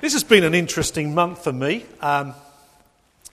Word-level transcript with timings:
This 0.00 0.14
has 0.14 0.24
been 0.24 0.44
an 0.44 0.54
interesting 0.54 1.14
month 1.14 1.44
for 1.44 1.52
me. 1.52 1.84
Um, 2.00 2.32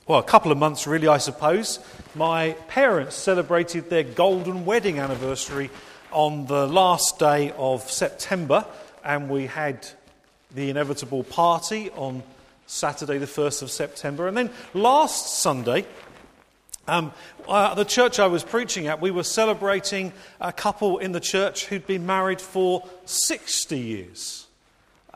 well, 0.05 0.19
a 0.19 0.23
couple 0.23 0.51
of 0.51 0.57
months, 0.57 0.85
really, 0.85 1.07
I 1.07 1.17
suppose. 1.17 1.79
My 2.13 2.57
parents 2.67 3.15
celebrated 3.15 3.89
their 3.89 4.03
golden 4.03 4.65
wedding 4.65 4.99
anniversary 4.99 5.69
on 6.11 6.45
the 6.47 6.67
last 6.67 7.19
day 7.19 7.53
of 7.57 7.89
September, 7.89 8.65
and 9.05 9.29
we 9.29 9.45
had 9.45 9.87
the 10.53 10.69
inevitable 10.69 11.23
party 11.23 11.89
on 11.91 12.21
Saturday, 12.65 13.17
the 13.17 13.27
1st 13.27 13.61
of 13.61 13.71
September. 13.71 14.27
And 14.27 14.35
then 14.35 14.49
last 14.73 15.39
Sunday, 15.39 15.85
um, 16.85 17.13
uh, 17.47 17.75
the 17.75 17.85
church 17.85 18.19
I 18.19 18.27
was 18.27 18.43
preaching 18.43 18.87
at, 18.87 18.99
we 18.99 19.11
were 19.11 19.23
celebrating 19.23 20.11
a 20.41 20.51
couple 20.51 20.97
in 20.97 21.13
the 21.13 21.21
church 21.21 21.67
who'd 21.67 21.87
been 21.87 22.05
married 22.05 22.41
for 22.41 22.85
60 23.05 23.79
years 23.79 24.46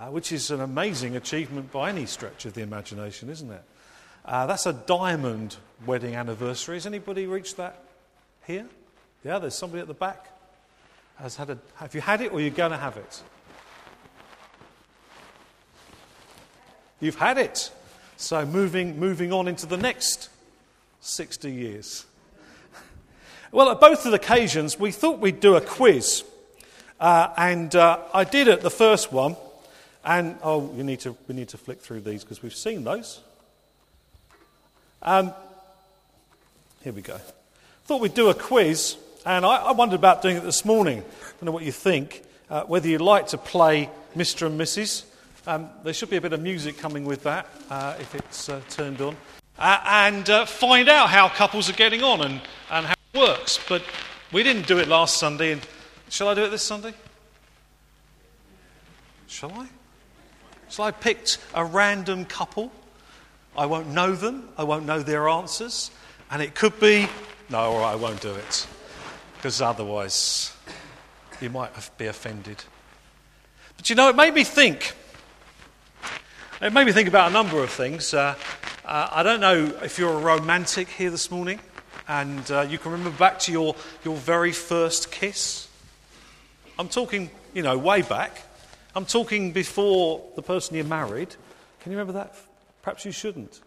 which 0.09 0.31
is 0.31 0.51
an 0.51 0.61
amazing 0.61 1.15
achievement 1.15 1.71
by 1.71 1.89
any 1.89 2.05
stretch 2.05 2.45
of 2.45 2.53
the 2.53 2.61
imagination, 2.61 3.29
isn't 3.29 3.51
it? 3.51 3.63
Uh, 4.25 4.45
that's 4.45 4.65
a 4.65 4.73
diamond 4.73 5.57
wedding 5.85 6.15
anniversary. 6.15 6.75
Has 6.75 6.85
anybody 6.85 7.25
reached 7.25 7.57
that 7.57 7.83
here? 8.45 8.65
Yeah, 9.23 9.39
there's 9.39 9.55
somebody 9.55 9.81
at 9.81 9.87
the 9.87 9.93
back. 9.93 10.27
Has 11.17 11.35
had 11.35 11.49
a, 11.49 11.57
have 11.75 11.93
you 11.93 12.01
had 12.01 12.21
it 12.21 12.31
or 12.31 12.39
you're 12.39 12.49
you 12.49 12.55
going 12.55 12.71
to 12.71 12.77
have 12.77 12.97
it? 12.97 13.21
You've 16.99 17.15
had 17.15 17.37
it. 17.37 17.71
So 18.17 18.45
moving, 18.45 18.99
moving 18.99 19.33
on 19.33 19.47
into 19.47 19.65
the 19.65 19.77
next 19.77 20.29
60 21.01 21.51
years. 21.51 22.05
Well, 23.51 23.69
at 23.69 23.81
both 23.81 24.05
of 24.05 24.11
the 24.11 24.17
occasions, 24.17 24.79
we 24.79 24.91
thought 24.91 25.19
we'd 25.19 25.39
do 25.39 25.55
a 25.55 25.61
quiz. 25.61 26.23
Uh, 26.99 27.33
and 27.35 27.75
uh, 27.75 27.99
I 28.13 28.23
did 28.23 28.47
it 28.47 28.61
the 28.61 28.69
first 28.69 29.11
one. 29.11 29.35
And, 30.03 30.37
oh, 30.43 30.73
you 30.75 30.83
need 30.83 30.99
to, 31.01 31.15
we 31.27 31.35
need 31.35 31.49
to 31.49 31.57
flick 31.57 31.79
through 31.79 32.01
these 32.01 32.23
because 32.23 32.41
we've 32.41 32.55
seen 32.55 32.83
those. 32.83 33.19
Um, 35.03 35.33
here 36.83 36.93
we 36.93 37.01
go. 37.01 37.19
Thought 37.85 38.01
we'd 38.01 38.13
do 38.13 38.29
a 38.29 38.33
quiz, 38.33 38.97
and 39.25 39.45
I, 39.45 39.57
I 39.57 39.71
wondered 39.71 39.95
about 39.95 40.21
doing 40.21 40.37
it 40.37 40.43
this 40.43 40.65
morning. 40.65 40.99
I 40.99 41.31
don't 41.31 41.43
know 41.43 41.51
what 41.51 41.63
you 41.63 41.71
think. 41.71 42.23
Uh, 42.49 42.63
whether 42.63 42.87
you'd 42.87 43.01
like 43.01 43.27
to 43.27 43.37
play 43.37 43.89
Mr. 44.15 44.47
and 44.47 44.59
Mrs. 44.59 45.05
Um, 45.47 45.69
there 45.83 45.93
should 45.93 46.09
be 46.09 46.17
a 46.17 46.21
bit 46.21 46.33
of 46.33 46.41
music 46.41 46.77
coming 46.77 47.05
with 47.05 47.23
that 47.23 47.47
uh, 47.69 47.95
if 47.99 48.13
it's 48.13 48.49
uh, 48.49 48.61
turned 48.69 49.01
on. 49.01 49.15
Uh, 49.57 49.79
and 49.85 50.29
uh, 50.29 50.45
find 50.45 50.89
out 50.89 51.09
how 51.09 51.29
couples 51.29 51.69
are 51.69 51.73
getting 51.73 52.03
on 52.03 52.21
and, 52.21 52.41
and 52.69 52.85
how 52.85 52.93
it 53.13 53.19
works. 53.19 53.59
But 53.69 53.83
we 54.31 54.43
didn't 54.43 54.67
do 54.67 54.77
it 54.79 54.87
last 54.87 55.17
Sunday. 55.17 55.53
And 55.53 55.61
shall 56.09 56.27
I 56.27 56.33
do 56.33 56.43
it 56.43 56.49
this 56.49 56.63
Sunday? 56.63 56.93
Shall 59.27 59.51
I? 59.51 59.67
So 60.71 60.83
I 60.83 60.91
picked 60.91 61.37
a 61.53 61.65
random 61.65 62.23
couple. 62.23 62.71
I 63.57 63.65
won't 63.65 63.89
know 63.89 64.15
them, 64.15 64.47
I 64.57 64.63
won't 64.63 64.85
know 64.85 65.03
their 65.03 65.27
answers, 65.27 65.91
and 66.31 66.41
it 66.41 66.55
could 66.55 66.79
be 66.79 67.09
no, 67.49 67.75
I 67.79 67.95
won't 67.95 68.21
do 68.21 68.33
it, 68.33 68.65
because 69.35 69.61
otherwise 69.61 70.53
you 71.41 71.49
might 71.49 71.71
be 71.97 72.05
offended. 72.05 72.63
But 73.75 73.89
you 73.89 73.97
know, 73.97 74.07
it 74.07 74.15
made 74.15 74.33
me 74.33 74.45
think. 74.45 74.93
It 76.61 76.71
made 76.71 76.85
me 76.85 76.93
think 76.93 77.09
about 77.09 77.31
a 77.31 77.33
number 77.33 77.61
of 77.61 77.69
things. 77.69 78.13
Uh, 78.13 78.35
uh, 78.85 79.09
I 79.11 79.23
don't 79.23 79.41
know 79.41 79.77
if 79.83 79.99
you're 79.99 80.13
a 80.13 80.21
romantic 80.21 80.87
here 80.87 81.09
this 81.09 81.29
morning, 81.29 81.59
and 82.07 82.49
uh, 82.49 82.61
you 82.61 82.77
can 82.77 82.93
remember 82.93 83.17
back 83.17 83.39
to 83.39 83.51
your, 83.51 83.75
your 84.05 84.15
very 84.15 84.53
first 84.53 85.11
kiss. 85.11 85.67
I'm 86.79 86.87
talking, 86.87 87.29
you 87.53 87.61
know, 87.61 87.77
way 87.77 88.03
back. 88.03 88.43
I'm 88.95 89.05
talking 89.05 89.51
before 89.51 90.21
the 90.35 90.41
person 90.41 90.75
you 90.75 90.83
married. 90.83 91.29
Can 91.79 91.91
you 91.91 91.97
remember 91.97 92.19
that? 92.19 92.35
Perhaps 92.81 93.05
you 93.05 93.11
shouldn't. 93.11 93.59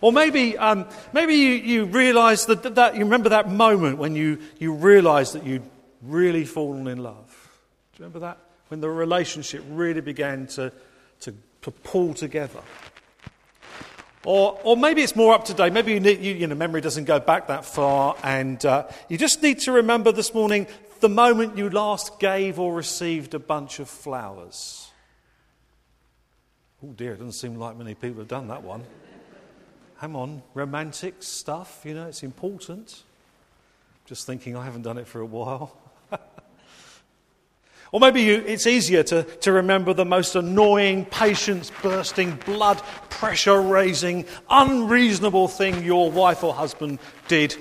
Or 0.00 0.12
maybe, 0.12 0.58
um, 0.58 0.86
maybe 1.12 1.34
you, 1.34 1.50
you 1.50 1.84
realize 1.84 2.46
that, 2.46 2.62
that, 2.62 2.74
that, 2.74 2.94
you 2.96 3.04
remember 3.04 3.30
that 3.30 3.50
moment 3.50 3.98
when 3.98 4.16
you, 4.16 4.38
you 4.58 4.72
realized 4.72 5.34
that 5.34 5.44
you'd 5.44 5.62
really 6.02 6.44
fallen 6.44 6.88
in 6.88 6.98
love. 6.98 7.50
Do 7.92 8.02
you 8.02 8.04
remember 8.04 8.20
that? 8.20 8.38
When 8.68 8.80
the 8.80 8.90
relationship 8.90 9.62
really 9.68 10.00
began 10.00 10.46
to, 10.48 10.72
to, 11.20 11.34
to 11.62 11.70
pull 11.70 12.14
together. 12.14 12.60
Or, 14.24 14.58
or 14.62 14.76
maybe 14.76 15.02
it's 15.02 15.16
more 15.16 15.34
up 15.34 15.46
to 15.46 15.54
date. 15.54 15.72
Maybe 15.72 15.92
you, 15.92 16.00
need, 16.00 16.20
you, 16.20 16.34
you 16.34 16.46
know, 16.46 16.54
memory 16.54 16.80
doesn't 16.80 17.04
go 17.04 17.18
back 17.18 17.48
that 17.48 17.64
far, 17.64 18.16
and 18.22 18.64
uh, 18.64 18.86
you 19.08 19.18
just 19.18 19.42
need 19.42 19.58
to 19.60 19.72
remember 19.72 20.12
this 20.12 20.32
morning 20.32 20.68
the 21.02 21.08
moment 21.10 21.58
you 21.58 21.68
last 21.68 22.18
gave 22.18 22.58
or 22.58 22.72
received 22.72 23.34
a 23.34 23.38
bunch 23.38 23.80
of 23.80 23.88
flowers? 23.88 24.90
Oh 26.82 26.92
dear, 26.92 27.12
it 27.12 27.16
doesn't 27.16 27.32
seem 27.32 27.56
like 27.56 27.76
many 27.76 27.94
people 27.94 28.20
have 28.20 28.28
done 28.28 28.48
that 28.48 28.62
one. 28.62 28.84
Hang 29.98 30.16
on, 30.16 30.42
romantic 30.54 31.22
stuff, 31.22 31.82
you 31.84 31.94
know, 31.94 32.06
it's 32.06 32.22
important. 32.22 33.02
Just 34.06 34.26
thinking 34.26 34.56
I 34.56 34.64
haven't 34.64 34.82
done 34.82 34.96
it 34.96 35.06
for 35.06 35.20
a 35.20 35.26
while. 35.26 35.76
or 37.92 38.00
maybe 38.00 38.22
you, 38.22 38.42
it's 38.46 38.66
easier 38.66 39.02
to, 39.02 39.22
to 39.22 39.52
remember 39.52 39.92
the 39.92 40.04
most 40.04 40.34
annoying, 40.34 41.04
patience 41.04 41.70
bursting, 41.82 42.36
blood 42.46 42.78
pressure 43.10 43.60
raising, 43.60 44.24
unreasonable 44.48 45.48
thing 45.48 45.84
your 45.84 46.10
wife 46.10 46.42
or 46.42 46.54
husband 46.54 46.98
did 47.28 47.56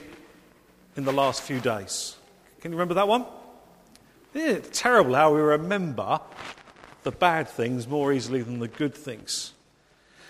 in 0.95 1.05
the 1.05 1.13
last 1.13 1.41
few 1.41 1.59
days. 1.59 2.15
Can 2.61 2.71
you 2.71 2.77
remember 2.77 2.93
that 2.93 3.07
one? 3.07 3.25
It's 4.35 4.79
terrible 4.79 5.15
how 5.15 5.33
we 5.33 5.41
remember 5.41 6.21
the 7.01 7.11
bad 7.11 7.49
things 7.49 7.87
more 7.87 8.13
easily 8.13 8.43
than 8.43 8.59
the 8.59 8.67
good 8.67 8.93
things. 8.93 9.53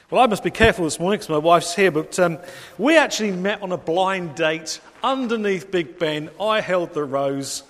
Well, 0.10 0.22
I 0.22 0.28
must 0.28 0.42
be 0.42 0.50
careful 0.50 0.86
this 0.86 0.98
morning 0.98 1.18
because 1.18 1.30
my 1.30 1.38
wife's 1.38 1.76
here, 1.76 1.92
but 1.92 2.18
um, 2.20 2.40
we 2.78 2.98
actually 2.98 3.32
met 3.32 3.62
on 3.62 3.74
a 3.74 3.78
blind 3.78 4.36
date 4.36 4.80
underneath 5.04 5.72
Big 5.72 6.00
Ben. 6.00 6.30
I 6.40 6.62
held 6.62 6.94
the 6.94 7.04
rose, 7.04 7.64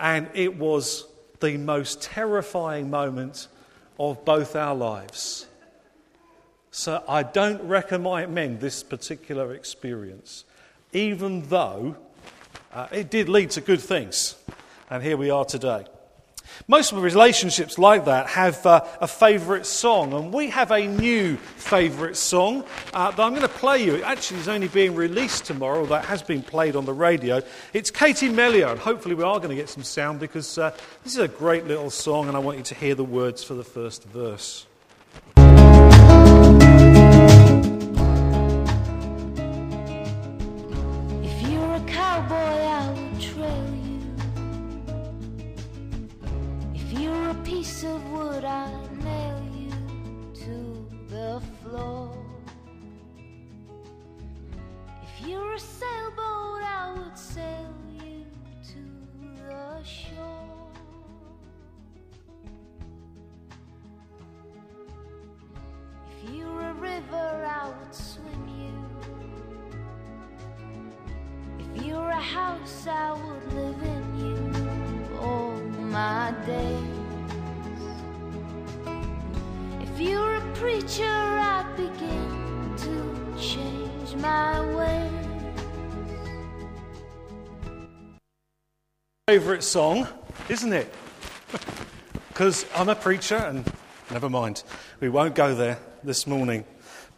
and 0.00 0.28
it 0.34 0.56
was 0.56 1.06
the 1.38 1.56
most 1.56 2.02
terrifying 2.02 2.90
moment 2.90 3.46
of 4.00 4.24
both 4.24 4.56
our 4.56 4.74
lives. 4.74 5.46
So 6.72 7.04
I 7.08 7.22
don't 7.22 7.62
recommend 7.62 8.58
this 8.58 8.82
particular 8.82 9.54
experience, 9.54 10.42
even 10.92 11.48
though 11.48 11.96
uh, 12.72 12.88
it 12.92 13.10
did 13.10 13.28
lead 13.28 13.50
to 13.50 13.60
good 13.60 13.80
things. 13.80 14.34
And 14.90 15.02
here 15.02 15.16
we 15.16 15.30
are 15.30 15.44
today. 15.44 15.84
Most 16.66 16.92
of 16.92 17.02
relationships 17.02 17.78
like 17.78 18.06
that 18.06 18.26
have 18.26 18.64
uh, 18.66 18.84
a 19.00 19.06
favourite 19.06 19.66
song, 19.66 20.12
and 20.12 20.32
we 20.32 20.50
have 20.50 20.70
a 20.70 20.86
new 20.86 21.36
favourite 21.36 22.16
song 22.16 22.64
uh, 22.92 23.10
that 23.10 23.20
I'm 23.20 23.30
going 23.30 23.42
to 23.42 23.48
play 23.48 23.84
you. 23.84 23.96
It 23.96 24.02
actually 24.02 24.40
is 24.40 24.48
only 24.48 24.68
being 24.68 24.94
released 24.94 25.44
tomorrow, 25.44 25.86
that 25.86 26.06
has 26.06 26.22
been 26.22 26.42
played 26.42 26.74
on 26.74 26.84
the 26.84 26.92
radio. 26.92 27.42
It's 27.72 27.90
Katie 27.90 28.28
Melua, 28.28 28.72
and 28.72 28.80
hopefully 28.80 29.14
we 29.14 29.22
are 29.22 29.38
going 29.38 29.50
to 29.50 29.54
get 29.54 29.68
some 29.68 29.82
sound 29.82 30.20
because 30.20 30.58
uh, 30.58 30.70
this 31.04 31.12
is 31.12 31.20
a 31.20 31.28
great 31.28 31.66
little 31.66 31.90
song, 31.90 32.28
and 32.28 32.36
I 32.36 32.40
want 32.40 32.58
you 32.58 32.64
to 32.64 32.74
hear 32.74 32.94
the 32.94 33.04
words 33.04 33.44
for 33.44 33.54
the 33.54 33.64
first 33.64 34.04
verse. 34.04 34.66
My 75.98 76.32
days. 76.46 76.94
If 79.80 79.98
you're 79.98 80.34
a 80.36 80.44
preacher, 80.54 81.18
I'd 81.54 81.68
begin 81.76 82.74
to 82.84 82.94
change 83.50 84.14
my 84.14 84.52
ways. 84.76 85.12
Favorite 89.26 89.64
song, 89.64 90.06
isn't 90.48 90.72
it? 90.72 90.88
Because 92.28 92.66
I'm 92.76 92.88
a 92.88 92.94
preacher, 92.94 93.34
and 93.34 93.64
never 94.12 94.30
mind, 94.30 94.62
we 95.00 95.08
won't 95.08 95.34
go 95.34 95.56
there 95.56 95.80
this 96.04 96.24
morning. 96.24 96.64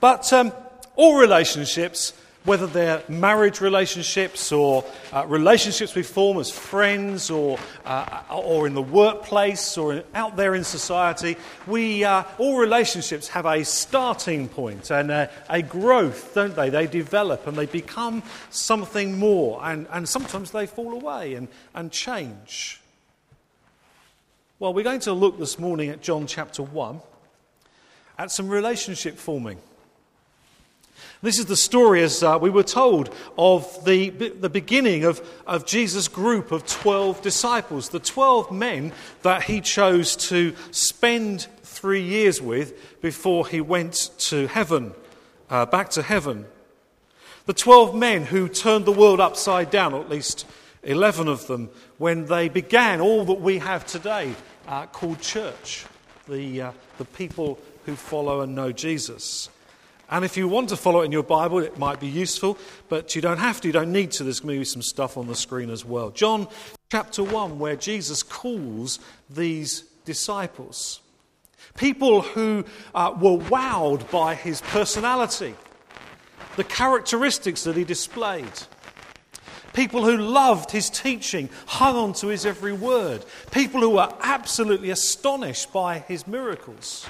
But 0.00 0.32
um, 0.32 0.50
all 0.96 1.18
relationships 1.18 2.14
whether 2.44 2.66
they're 2.66 3.02
marriage 3.08 3.60
relationships 3.60 4.50
or 4.50 4.84
uh, 5.12 5.26
relationships 5.26 5.94
we 5.94 6.02
form 6.02 6.38
as 6.38 6.50
friends 6.50 7.30
or, 7.30 7.58
uh, 7.84 8.22
or 8.30 8.66
in 8.66 8.74
the 8.74 8.82
workplace 8.82 9.76
or 9.76 10.02
out 10.14 10.36
there 10.36 10.54
in 10.54 10.64
society, 10.64 11.36
we, 11.66 12.02
uh, 12.02 12.24
all 12.38 12.58
relationships 12.58 13.28
have 13.28 13.44
a 13.44 13.62
starting 13.64 14.48
point 14.48 14.90
and 14.90 15.10
a, 15.10 15.30
a, 15.50 15.60
growth, 15.60 16.34
don't 16.34 16.56
they? 16.56 16.70
They 16.70 16.86
develop 16.86 17.46
and 17.46 17.56
they 17.56 17.66
become 17.66 18.22
something 18.48 19.18
more, 19.18 19.60
and, 19.62 19.86
and 19.90 20.08
sometimes 20.08 20.50
they 20.50 20.66
fall 20.66 20.92
away 20.92 21.34
and, 21.34 21.48
and 21.74 21.92
change. 21.92 22.80
Well, 24.58 24.72
we're 24.72 24.84
going 24.84 25.00
to 25.00 25.12
look 25.12 25.38
this 25.38 25.58
morning 25.58 25.90
at 25.90 26.02
John 26.02 26.26
chapter 26.26 26.62
1 26.62 27.00
at 28.18 28.30
some 28.30 28.48
relationship 28.48 29.16
forming. 29.16 29.58
This 31.22 31.38
is 31.38 31.46
the 31.46 31.56
story, 31.56 32.02
as 32.02 32.22
uh, 32.22 32.38
we 32.40 32.48
were 32.48 32.62
told, 32.62 33.14
of 33.36 33.84
the, 33.84 34.08
the 34.08 34.48
beginning 34.48 35.04
of, 35.04 35.20
of 35.46 35.66
Jesus' 35.66 36.08
group 36.08 36.50
of 36.50 36.66
12 36.66 37.20
disciples, 37.20 37.90
the 37.90 38.00
12 38.00 38.50
men 38.50 38.92
that 39.20 39.42
he 39.42 39.60
chose 39.60 40.16
to 40.16 40.54
spend 40.70 41.46
three 41.62 42.00
years 42.00 42.40
with 42.40 43.00
before 43.02 43.46
he 43.46 43.60
went 43.60 44.10
to 44.16 44.46
heaven, 44.46 44.94
uh, 45.50 45.66
back 45.66 45.90
to 45.90 46.00
heaven. 46.00 46.46
The 47.44 47.52
12 47.52 47.94
men 47.94 48.24
who 48.24 48.48
turned 48.48 48.86
the 48.86 48.92
world 48.92 49.20
upside 49.20 49.70
down, 49.70 49.92
or 49.92 50.00
at 50.00 50.08
least 50.08 50.46
11 50.84 51.28
of 51.28 51.46
them, 51.48 51.68
when 51.98 52.26
they 52.26 52.48
began 52.48 53.02
all 53.02 53.26
that 53.26 53.42
we 53.42 53.58
have 53.58 53.86
today 53.86 54.34
uh, 54.66 54.86
called 54.86 55.20
church, 55.20 55.84
the, 56.26 56.62
uh, 56.62 56.72
the 56.96 57.04
people 57.04 57.58
who 57.84 57.94
follow 57.94 58.40
and 58.40 58.54
know 58.54 58.72
Jesus. 58.72 59.50
And 60.10 60.24
if 60.24 60.36
you 60.36 60.48
want 60.48 60.70
to 60.70 60.76
follow 60.76 61.02
it 61.02 61.04
in 61.04 61.12
your 61.12 61.22
Bible, 61.22 61.60
it 61.60 61.78
might 61.78 62.00
be 62.00 62.08
useful, 62.08 62.58
but 62.88 63.14
you 63.14 63.22
don't 63.22 63.38
have 63.38 63.60
to, 63.60 63.68
you 63.68 63.72
don't 63.72 63.92
need 63.92 64.10
to. 64.12 64.24
There's 64.24 64.40
going 64.40 64.56
to 64.56 64.60
be 64.60 64.64
some 64.64 64.82
stuff 64.82 65.16
on 65.16 65.28
the 65.28 65.36
screen 65.36 65.70
as 65.70 65.84
well. 65.84 66.10
John 66.10 66.48
chapter 66.90 67.22
1, 67.22 67.60
where 67.60 67.76
Jesus 67.76 68.24
calls 68.24 68.98
these 69.28 69.84
disciples. 70.04 71.00
People 71.76 72.22
who 72.22 72.64
uh, 72.92 73.14
were 73.20 73.38
wowed 73.38 74.10
by 74.10 74.34
his 74.34 74.60
personality, 74.62 75.54
the 76.56 76.64
characteristics 76.64 77.62
that 77.62 77.76
he 77.76 77.84
displayed. 77.84 78.50
People 79.72 80.04
who 80.04 80.16
loved 80.16 80.72
his 80.72 80.90
teaching, 80.90 81.48
hung 81.66 81.94
on 81.94 82.12
to 82.14 82.26
his 82.26 82.44
every 82.44 82.72
word. 82.72 83.24
People 83.52 83.80
who 83.80 83.90
were 83.90 84.12
absolutely 84.20 84.90
astonished 84.90 85.72
by 85.72 86.00
his 86.00 86.26
miracles 86.26 87.06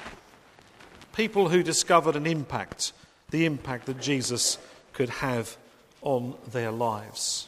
people 1.13 1.49
who 1.49 1.63
discovered 1.63 2.15
an 2.15 2.25
impact, 2.25 2.93
the 3.29 3.45
impact 3.45 3.85
that 3.85 3.99
Jesus 3.99 4.57
could 4.93 5.09
have 5.09 5.57
on 6.01 6.35
their 6.51 6.71
lives. 6.71 7.47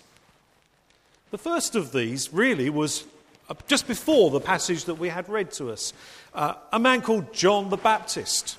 The 1.32 1.38
first 1.38 1.76
of 1.76 1.92
these 1.92 2.32
really 2.32 2.70
was 2.70 3.06
uh, 3.50 3.56
just 3.68 3.88
before 3.88 4.30
the 4.30 4.40
passage 4.40 4.86
that 4.86 4.96
we 4.96 5.10
had 5.10 5.28
read 5.28 5.52
to 5.54 5.72
us 5.72 5.94
uh, 6.34 6.56
a 6.72 6.80
man 6.80 7.02
called 7.02 7.34
John 7.34 7.70
the 7.70 7.78
Baptist. 7.78 8.58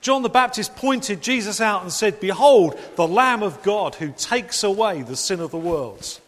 John 0.00 0.22
the 0.22 0.28
Baptist 0.28 0.76
pointed 0.76 1.22
Jesus 1.22 1.60
out 1.60 1.82
and 1.82 1.92
said, 1.92 2.20
Behold, 2.20 2.78
the 2.96 3.06
Lamb 3.06 3.42
of 3.42 3.62
God 3.62 3.96
who 3.96 4.12
takes 4.16 4.62
away 4.62 5.02
the 5.02 5.16
sin 5.16 5.40
of 5.40 5.50
the 5.50 5.58
world. 5.58 6.20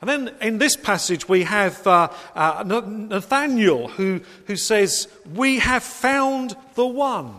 And 0.00 0.08
then 0.08 0.34
in 0.40 0.58
this 0.58 0.76
passage, 0.76 1.28
we 1.28 1.44
have 1.44 1.86
uh, 1.86 2.08
uh, 2.34 2.64
Nathaniel 2.66 3.88
who, 3.88 4.20
who 4.46 4.56
says, 4.56 5.08
We 5.34 5.58
have 5.58 5.82
found 5.82 6.56
the 6.74 6.86
one. 6.86 7.34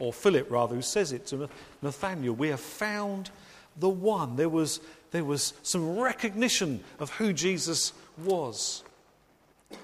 Or 0.00 0.12
Philip, 0.12 0.50
rather, 0.50 0.74
who 0.74 0.82
says 0.82 1.12
it 1.12 1.26
to 1.26 1.48
Nathaniel, 1.80 2.34
We 2.34 2.48
have 2.48 2.60
found 2.60 3.30
the 3.76 3.88
one. 3.88 4.34
There 4.34 4.48
was, 4.48 4.80
there 5.12 5.24
was 5.24 5.52
some 5.62 5.96
recognition 5.96 6.82
of 6.98 7.10
who 7.10 7.32
Jesus 7.32 7.92
was. 8.18 8.82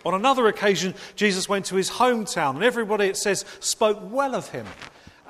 On 0.04 0.14
another 0.14 0.48
occasion, 0.48 0.94
Jesus 1.14 1.48
went 1.48 1.66
to 1.66 1.76
his 1.76 1.90
hometown, 1.90 2.56
and 2.56 2.64
everybody, 2.64 3.06
it 3.06 3.16
says, 3.16 3.44
spoke 3.60 4.00
well 4.02 4.34
of 4.34 4.48
him 4.48 4.66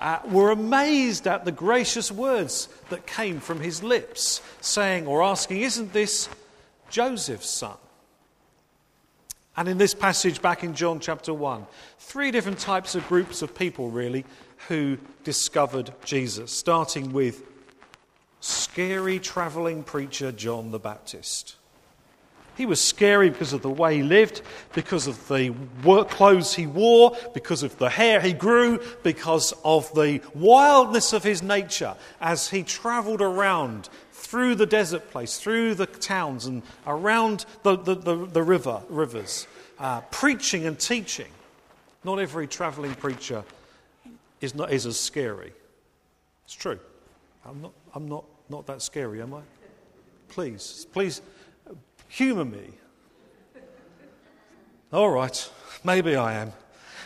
uh, 0.01 0.19
were 0.27 0.51
amazed 0.51 1.27
at 1.27 1.45
the 1.45 1.53
gracious 1.53 2.13
words 2.13 2.69
that 2.91 3.07
came 3.07 3.41
from 3.41 3.61
his 3.61 3.83
lips, 3.83 4.41
saying 4.61 5.07
or 5.07 5.23
asking, 5.23 5.63
Isn't 5.63 5.93
this 5.93 6.29
Joseph's 6.91 7.51
son? 7.51 7.77
And 9.57 9.69
in 9.69 9.79
this 9.79 9.95
passage 9.95 10.43
back 10.43 10.63
in 10.63 10.75
John 10.75 11.01
chapter 11.01 11.33
1, 11.33 11.67
three 11.99 12.31
different 12.31 12.59
types 12.59 12.95
of 12.95 13.09
groups 13.09 13.41
of 13.41 13.55
people 13.55 13.91
really 13.91 14.27
who 14.69 14.99
discovered 15.25 15.93
Jesus, 16.05 16.53
starting 16.53 17.13
with 17.13 17.43
scary 18.41 19.19
travelling 19.19 19.83
preacher 19.83 20.31
John 20.31 20.71
the 20.73 20.79
Baptist. 20.79 21.57
He 22.57 22.65
was 22.65 22.81
scary 22.81 23.29
because 23.29 23.53
of 23.53 23.61
the 23.61 23.69
way 23.69 23.97
he 23.97 24.03
lived, 24.03 24.41
because 24.75 25.07
of 25.07 25.29
the 25.29 25.51
work 25.85 26.09
clothes 26.09 26.55
he 26.55 26.67
wore, 26.67 27.15
because 27.35 27.63
of 27.63 27.77
the 27.77 27.91
hair 27.91 28.21
he 28.21 28.33
grew, 28.33 28.81
because 29.03 29.53
of 29.63 29.93
the 29.95 30.23
wildness 30.35 31.13
of 31.13 31.23
his 31.23 31.43
nature 31.43 31.95
as 32.21 32.49
he 32.49 32.63
traveled 32.63 33.21
around 33.21 33.91
through 34.13 34.55
the 34.55 34.67
desert 34.67 35.11
place, 35.11 35.39
through 35.39 35.75
the 35.75 35.87
towns, 35.87 36.47
and 36.47 36.63
around 36.87 37.45
the, 37.63 37.77
the, 37.77 37.95
the, 37.95 38.27
the 38.27 38.43
river, 38.43 38.83
rivers, 38.89 39.47
uh, 39.79 40.01
preaching 40.11 40.67
and 40.67 40.79
teaching. 40.79 41.31
Not 42.05 42.19
every 42.19 42.47
traveling 42.47 42.95
preacher 42.95 43.45
is, 44.41 44.55
not, 44.55 44.73
is 44.73 44.87
as 44.87 44.99
scary. 44.99 45.53
It's 46.47 46.55
true. 46.55 46.79
I'm 47.45 47.61
not, 47.61 47.73
I'm 47.95 48.09
not, 48.09 48.25
not 48.49 48.67
that 48.67 48.81
scary, 48.81 49.21
am 49.21 49.35
I? 49.35 49.43
Please, 50.29 50.87
please 50.93 51.21
Humour 52.09 52.45
me. 52.45 52.71
All 54.93 55.11
right, 55.11 55.51
maybe 55.85 56.17
I 56.17 56.35
am. 56.35 56.53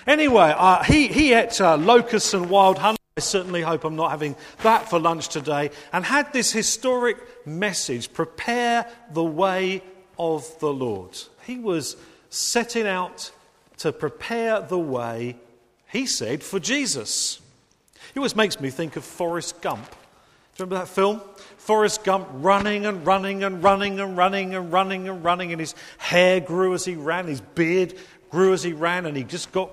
Anyway, 0.06 0.54
uh, 0.56 0.82
he, 0.82 1.08
he 1.08 1.32
ate 1.32 1.60
uh, 1.60 1.76
locusts 1.76 2.34
and 2.34 2.50
wild 2.50 2.78
honey. 2.78 2.96
I 3.16 3.20
certainly 3.20 3.62
hope 3.62 3.84
I'm 3.84 3.96
not 3.96 4.10
having 4.10 4.36
that 4.62 4.88
for 4.88 4.98
lunch 4.98 5.28
today. 5.28 5.70
And 5.92 6.04
had 6.04 6.32
this 6.32 6.52
historic 6.52 7.46
message 7.46 8.12
prepare 8.12 8.86
the 9.12 9.24
way 9.24 9.82
of 10.18 10.58
the 10.60 10.72
Lord. 10.72 11.18
He 11.46 11.58
was 11.58 11.96
setting 12.28 12.86
out 12.86 13.30
to 13.78 13.92
prepare 13.92 14.60
the 14.60 14.78
way, 14.78 15.36
he 15.90 16.06
said, 16.06 16.42
for 16.42 16.60
Jesus. 16.60 17.40
It 18.14 18.18
always 18.18 18.36
makes 18.36 18.60
me 18.60 18.70
think 18.70 18.96
of 18.96 19.04
Forrest 19.04 19.60
Gump. 19.60 19.90
Do 19.90 19.96
you 20.58 20.64
remember 20.64 20.84
that 20.84 20.88
film? 20.88 21.20
Forrest 21.60 22.04
Gump 22.04 22.26
running 22.32 22.86
and 22.86 23.06
running 23.06 23.44
and 23.44 23.62
running 23.62 24.00
and 24.00 24.16
running 24.16 24.54
and 24.54 24.72
running 24.72 25.08
and 25.08 25.22
running, 25.22 25.52
and 25.52 25.60
his 25.60 25.74
hair 25.98 26.40
grew 26.40 26.72
as 26.72 26.86
he 26.86 26.94
ran, 26.94 27.26
his 27.26 27.42
beard 27.42 27.94
grew 28.30 28.54
as 28.54 28.62
he 28.62 28.72
ran, 28.72 29.04
and 29.04 29.14
he 29.14 29.24
just 29.24 29.52
got 29.52 29.70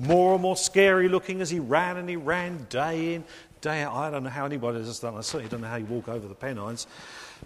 more 0.00 0.34
and 0.34 0.42
more 0.42 0.56
scary 0.56 1.08
looking 1.08 1.40
as 1.40 1.50
he 1.50 1.58
ran, 1.58 1.96
and 1.96 2.08
he 2.08 2.14
ran 2.14 2.66
day 2.70 3.14
in, 3.14 3.24
day 3.60 3.82
out. 3.82 3.94
I 3.94 4.10
don't 4.12 4.22
know 4.22 4.30
how 4.30 4.46
anybody 4.46 4.78
does 4.78 5.00
that. 5.00 5.12
I 5.12 5.20
certainly 5.22 5.50
don't 5.50 5.60
know 5.60 5.68
how 5.68 5.76
you 5.76 5.86
walk 5.86 6.08
over 6.08 6.28
the 6.28 6.36
Pennines. 6.36 6.86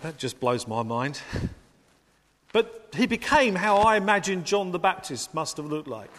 That 0.02 0.18
just 0.18 0.38
blows 0.38 0.68
my 0.68 0.82
mind. 0.82 1.20
But 2.52 2.90
he 2.94 3.06
became 3.06 3.54
how 3.54 3.78
I 3.78 3.96
imagine 3.96 4.44
John 4.44 4.70
the 4.70 4.78
Baptist 4.78 5.32
must 5.32 5.56
have 5.56 5.66
looked 5.66 5.88
like. 5.88 6.10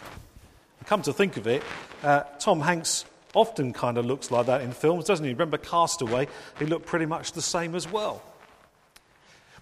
Come 0.86 1.02
to 1.02 1.12
think 1.12 1.36
of 1.36 1.46
it, 1.46 1.62
uh, 2.02 2.24
Tom 2.40 2.60
Hanks 2.60 3.04
often 3.34 3.72
kind 3.72 3.98
of 3.98 4.06
looks 4.06 4.30
like 4.30 4.46
that 4.46 4.60
in 4.62 4.72
films, 4.72 5.04
doesn't 5.04 5.24
he? 5.24 5.32
Remember 5.32 5.58
Castaway? 5.58 6.28
He 6.58 6.66
looked 6.66 6.86
pretty 6.86 7.06
much 7.06 7.32
the 7.32 7.42
same 7.42 7.74
as 7.74 7.90
well. 7.90 8.22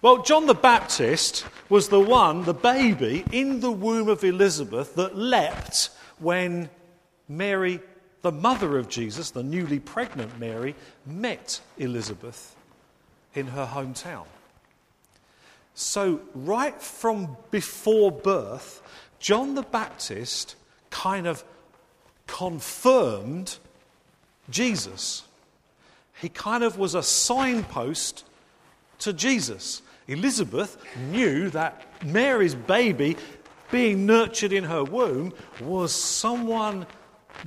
Well, 0.01 0.23
John 0.23 0.45
the 0.45 0.53
Baptist 0.53 1.45
was 1.67 1.89
the 1.89 1.99
one, 1.99 2.45
the 2.45 2.53
baby 2.53 3.25
in 3.31 3.59
the 3.59 3.71
womb 3.71 4.07
of 4.07 4.23
Elizabeth 4.23 4.95
that 4.95 5.17
leapt 5.17 5.89
when 6.19 6.69
Mary, 7.27 7.81
the 8.21 8.31
mother 8.31 8.77
of 8.77 8.87
Jesus, 8.87 9.31
the 9.31 9.43
newly 9.43 9.79
pregnant 9.79 10.39
Mary, 10.39 10.73
met 11.05 11.59
Elizabeth 11.77 12.55
in 13.35 13.47
her 13.47 13.65
hometown. 13.65 14.25
So, 15.75 16.21
right 16.33 16.81
from 16.81 17.37
before 17.51 18.11
birth, 18.11 18.81
John 19.19 19.55
the 19.55 19.63
Baptist 19.63 20.55
kind 20.89 21.27
of 21.27 21.43
confirmed 22.35 23.57
Jesus. 24.49 25.23
He 26.21 26.29
kind 26.29 26.63
of 26.63 26.77
was 26.77 26.95
a 26.95 27.03
signpost 27.03 28.25
to 28.99 29.13
Jesus. 29.13 29.81
Elizabeth 30.07 30.77
knew 31.11 31.49
that 31.51 31.85
Mary's 32.03 32.55
baby, 32.55 33.17
being 33.71 34.05
nurtured 34.05 34.51
in 34.51 34.63
her 34.63 34.83
womb, 34.83 35.33
was 35.61 35.93
someone 35.93 36.85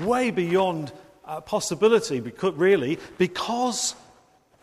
way 0.00 0.30
beyond 0.30 0.92
uh, 1.24 1.40
possibility, 1.40 2.20
because, 2.20 2.54
really, 2.54 2.98
because 3.18 3.94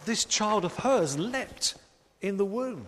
this 0.06 0.26
child 0.26 0.66
of 0.66 0.76
hers 0.78 1.18
leapt 1.18 1.76
in 2.22 2.38
the 2.38 2.46
womb. 2.46 2.88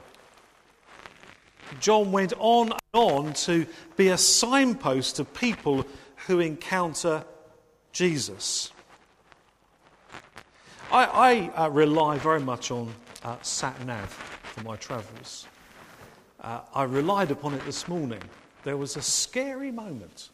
John 1.80 2.12
went 2.12 2.34
on 2.38 2.72
and 2.72 2.82
on 2.94 3.34
to 3.34 3.66
be 3.96 4.10
a 4.10 4.18
signpost 4.18 5.18
to 5.18 5.26
people 5.26 5.86
who 6.28 6.40
encounter 6.40 7.24
Jesus. 7.92 8.72
I, 10.92 11.52
I 11.56 11.64
uh, 11.66 11.70
rely 11.70 12.18
very 12.18 12.42
much 12.42 12.72
on 12.72 12.94
uh, 13.24 13.38
sat 13.42 13.86
nav 13.86 14.10
for 14.10 14.62
my 14.64 14.76
travels. 14.76 15.48
Uh, 16.42 16.62
I 16.74 16.84
relied 16.84 17.32
upon 17.32 17.54
it 17.54 17.64
this 17.66 17.88
morning. 17.88 18.22
There 18.64 18.78
was 18.78 18.96
a 18.98 19.02
scary 19.02 19.72
moment 19.72 20.30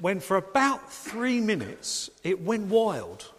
when, 0.00 0.20
for 0.20 0.36
about 0.36 0.90
three 0.90 1.40
minutes, 1.40 2.10
it 2.24 2.40
went 2.40 2.66
wild. 2.66 3.30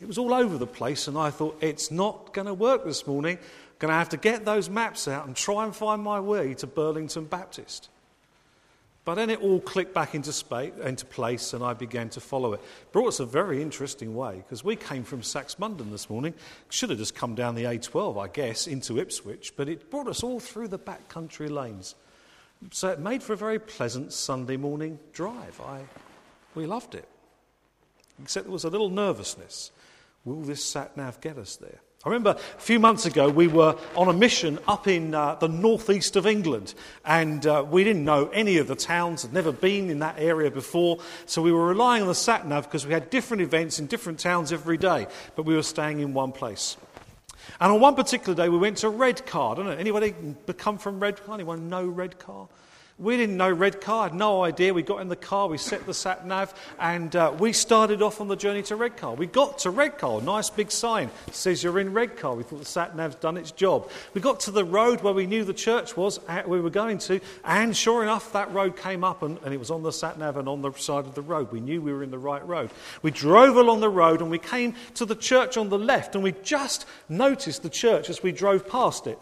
It 0.00 0.08
was 0.08 0.18
all 0.18 0.34
over 0.34 0.58
the 0.58 0.66
place, 0.66 1.08
and 1.08 1.16
I 1.16 1.30
thought, 1.30 1.58
it's 1.60 1.90
not 1.90 2.32
going 2.32 2.46
to 2.46 2.54
work 2.54 2.84
this 2.84 3.06
morning. 3.06 3.36
I'm 3.36 3.76
going 3.78 3.90
to 3.90 3.96
have 3.96 4.08
to 4.10 4.16
get 4.16 4.44
those 4.44 4.68
maps 4.68 5.06
out 5.06 5.26
and 5.26 5.36
try 5.36 5.64
and 5.64 5.74
find 5.74 6.02
my 6.02 6.18
way 6.20 6.54
to 6.54 6.66
Burlington 6.66 7.24
Baptist. 7.24 7.88
But 9.04 9.14
then 9.14 9.30
it 9.30 9.40
all 9.40 9.60
clicked 9.60 9.94
back 9.94 10.14
into, 10.14 10.32
space, 10.32 10.72
into 10.84 11.06
place 11.06 11.54
and 11.54 11.64
I 11.64 11.72
began 11.72 12.10
to 12.10 12.20
follow 12.20 12.52
it. 12.52 12.60
Brought 12.92 13.08
us 13.08 13.20
a 13.20 13.26
very 13.26 13.62
interesting 13.62 14.14
way 14.14 14.36
because 14.36 14.62
we 14.62 14.76
came 14.76 15.04
from 15.04 15.22
Saxmundham 15.22 15.90
this 15.90 16.10
morning. 16.10 16.34
Should 16.68 16.90
have 16.90 16.98
just 16.98 17.14
come 17.14 17.34
down 17.34 17.54
the 17.54 17.64
A12, 17.64 18.22
I 18.22 18.28
guess, 18.28 18.66
into 18.66 18.98
Ipswich, 18.98 19.54
but 19.56 19.68
it 19.68 19.90
brought 19.90 20.06
us 20.06 20.22
all 20.22 20.38
through 20.38 20.68
the 20.68 20.78
back 20.78 21.08
country 21.08 21.48
lanes. 21.48 21.94
So 22.72 22.88
it 22.88 23.00
made 23.00 23.22
for 23.22 23.32
a 23.32 23.38
very 23.38 23.58
pleasant 23.58 24.12
Sunday 24.12 24.58
morning 24.58 24.98
drive. 25.14 25.58
I, 25.62 25.80
we 26.54 26.66
loved 26.66 26.94
it. 26.94 27.08
Except 28.22 28.44
there 28.44 28.52
was 28.52 28.64
a 28.64 28.70
little 28.70 28.90
nervousness. 28.90 29.70
Will 30.26 30.42
this 30.42 30.62
sat 30.62 30.94
nav 30.96 31.22
get 31.22 31.38
us 31.38 31.56
there? 31.56 31.80
I 32.02 32.08
remember 32.08 32.30
a 32.30 32.60
few 32.60 32.78
months 32.78 33.04
ago 33.04 33.28
we 33.28 33.46
were 33.46 33.76
on 33.94 34.08
a 34.08 34.14
mission 34.14 34.58
up 34.66 34.88
in 34.88 35.14
uh, 35.14 35.34
the 35.34 35.48
northeast 35.48 36.16
of 36.16 36.26
England, 36.26 36.72
and 37.04 37.46
uh, 37.46 37.62
we 37.70 37.84
didn't 37.84 38.06
know 38.06 38.28
any 38.28 38.56
of 38.56 38.68
the 38.68 38.74
towns, 38.74 39.20
had 39.20 39.34
never 39.34 39.52
been 39.52 39.90
in 39.90 39.98
that 39.98 40.14
area 40.16 40.50
before, 40.50 41.00
so 41.26 41.42
we 41.42 41.52
were 41.52 41.66
relying 41.66 42.00
on 42.00 42.08
the 42.08 42.14
sat 42.14 42.46
nav 42.46 42.64
because 42.64 42.86
we 42.86 42.94
had 42.94 43.10
different 43.10 43.42
events 43.42 43.78
in 43.78 43.86
different 43.86 44.18
towns 44.18 44.50
every 44.50 44.78
day, 44.78 45.08
but 45.36 45.42
we 45.42 45.54
were 45.54 45.62
staying 45.62 46.00
in 46.00 46.14
one 46.14 46.32
place. 46.32 46.78
And 47.60 47.70
on 47.70 47.80
one 47.80 47.96
particular 47.96 48.34
day 48.34 48.48
we 48.48 48.56
went 48.56 48.78
to 48.78 48.88
Redcar. 48.88 49.52
I 49.52 49.56
don't 49.56 49.66
know, 49.66 49.72
anybody 49.72 50.14
come 50.56 50.78
from 50.78 51.00
Redcar? 51.00 51.34
Anyone 51.34 51.68
know 51.68 51.84
Redcar? 51.84 52.48
We 53.00 53.16
didn't 53.16 53.38
know 53.38 53.50
Redcar, 53.50 54.10
had 54.10 54.14
no 54.14 54.44
idea. 54.44 54.74
We 54.74 54.82
got 54.82 55.00
in 55.00 55.08
the 55.08 55.16
car, 55.16 55.48
we 55.48 55.56
set 55.56 55.86
the 55.86 55.94
sat 55.94 56.26
nav, 56.26 56.52
and 56.78 57.16
uh, 57.16 57.34
we 57.38 57.54
started 57.54 58.02
off 58.02 58.20
on 58.20 58.28
the 58.28 58.36
journey 58.36 58.62
to 58.64 58.76
Redcar. 58.76 59.14
We 59.14 59.26
got 59.26 59.60
to 59.60 59.70
Redcar, 59.70 60.20
nice 60.20 60.50
big 60.50 60.70
sign 60.70 61.10
says 61.32 61.62
you're 61.62 61.78
in 61.78 61.94
Redcar. 61.94 62.34
We 62.34 62.42
thought 62.42 62.58
the 62.58 62.66
sat 62.66 62.94
nav's 62.94 63.14
done 63.14 63.38
its 63.38 63.52
job. 63.52 63.90
We 64.12 64.20
got 64.20 64.40
to 64.40 64.50
the 64.50 64.66
road 64.66 65.00
where 65.00 65.14
we 65.14 65.26
knew 65.26 65.44
the 65.44 65.54
church 65.54 65.96
was, 65.96 66.20
uh, 66.28 66.42
we 66.46 66.60
were 66.60 66.68
going 66.68 66.98
to, 66.98 67.20
and 67.42 67.74
sure 67.74 68.02
enough, 68.02 68.34
that 68.34 68.52
road 68.52 68.76
came 68.76 69.02
up 69.02 69.22
and, 69.22 69.38
and 69.44 69.54
it 69.54 69.58
was 69.58 69.70
on 69.70 69.82
the 69.82 69.92
sat 69.92 70.18
nav 70.18 70.36
and 70.36 70.46
on 70.46 70.60
the 70.60 70.72
side 70.72 71.06
of 71.06 71.14
the 71.14 71.22
road. 71.22 71.50
We 71.52 71.60
knew 71.60 71.80
we 71.80 71.94
were 71.94 72.02
in 72.02 72.10
the 72.10 72.18
right 72.18 72.46
road. 72.46 72.70
We 73.00 73.12
drove 73.12 73.56
along 73.56 73.80
the 73.80 73.88
road 73.88 74.20
and 74.20 74.30
we 74.30 74.38
came 74.38 74.74
to 74.96 75.06
the 75.06 75.16
church 75.16 75.56
on 75.56 75.70
the 75.70 75.78
left, 75.78 76.14
and 76.14 76.22
we 76.22 76.32
just 76.42 76.84
noticed 77.08 77.62
the 77.62 77.70
church 77.70 78.10
as 78.10 78.22
we 78.22 78.30
drove 78.30 78.68
past 78.68 79.06
it. 79.06 79.18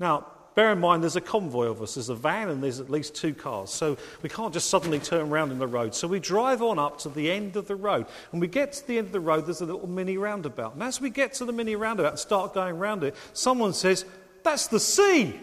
Now, 0.00 0.26
Bear 0.54 0.72
in 0.72 0.80
mind, 0.80 1.02
there's 1.02 1.16
a 1.16 1.20
convoy 1.20 1.66
of 1.66 1.80
us. 1.80 1.94
There's 1.94 2.10
a 2.10 2.14
van 2.14 2.50
and 2.50 2.62
there's 2.62 2.78
at 2.78 2.90
least 2.90 3.14
two 3.14 3.32
cars. 3.32 3.70
So 3.70 3.96
we 4.20 4.28
can't 4.28 4.52
just 4.52 4.68
suddenly 4.68 4.98
turn 4.98 5.30
around 5.30 5.50
in 5.50 5.58
the 5.58 5.66
road. 5.66 5.94
So 5.94 6.06
we 6.06 6.20
drive 6.20 6.60
on 6.62 6.78
up 6.78 6.98
to 7.00 7.08
the 7.08 7.30
end 7.30 7.56
of 7.56 7.68
the 7.68 7.76
road. 7.76 8.06
And 8.32 8.40
we 8.40 8.48
get 8.48 8.72
to 8.74 8.86
the 8.86 8.98
end 8.98 9.06
of 9.06 9.12
the 9.12 9.20
road, 9.20 9.46
there's 9.46 9.62
a 9.62 9.66
little 9.66 9.88
mini 9.88 10.18
roundabout. 10.18 10.74
And 10.74 10.82
as 10.82 11.00
we 11.00 11.08
get 11.08 11.32
to 11.34 11.46
the 11.46 11.52
mini 11.52 11.74
roundabout 11.74 12.10
and 12.10 12.18
start 12.18 12.52
going 12.52 12.78
round 12.78 13.02
it, 13.02 13.16
someone 13.32 13.72
says, 13.72 14.04
That's 14.42 14.66
the 14.66 14.80
sea. 14.80 15.40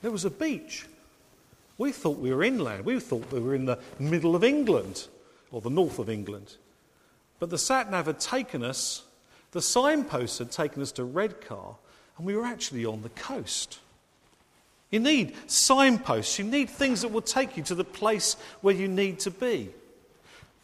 There 0.00 0.10
was 0.10 0.24
a 0.24 0.30
beach. 0.30 0.86
We 1.76 1.92
thought 1.92 2.18
we 2.18 2.32
were 2.32 2.42
inland. 2.42 2.86
We 2.86 2.98
thought 2.98 3.30
we 3.30 3.40
were 3.40 3.54
in 3.54 3.66
the 3.66 3.78
middle 3.98 4.34
of 4.34 4.42
England 4.42 5.06
or 5.52 5.60
the 5.60 5.70
north 5.70 5.98
of 5.98 6.08
England. 6.08 6.56
But 7.38 7.50
the 7.50 7.58
sat 7.58 7.90
nav 7.90 8.06
had 8.06 8.20
taken 8.20 8.62
us, 8.64 9.02
the 9.52 9.60
signpost 9.60 10.38
had 10.38 10.50
taken 10.50 10.80
us 10.80 10.92
to 10.92 11.04
Redcar 11.04 11.76
and 12.20 12.26
we 12.26 12.36
were 12.36 12.44
actually 12.44 12.84
on 12.84 13.00
the 13.00 13.08
coast. 13.08 13.78
You 14.90 15.00
need 15.00 15.34
signposts, 15.46 16.38
you 16.38 16.44
need 16.44 16.68
things 16.68 17.00
that 17.00 17.12
will 17.12 17.22
take 17.22 17.56
you 17.56 17.62
to 17.62 17.74
the 17.74 17.82
place 17.82 18.36
where 18.60 18.74
you 18.74 18.88
need 18.88 19.20
to 19.20 19.30
be, 19.30 19.70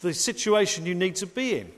the 0.01 0.13
situation 0.13 0.85
you 0.85 0.95
need 0.95 1.17
to 1.17 1.27
be 1.27 1.57
in. 1.61 1.73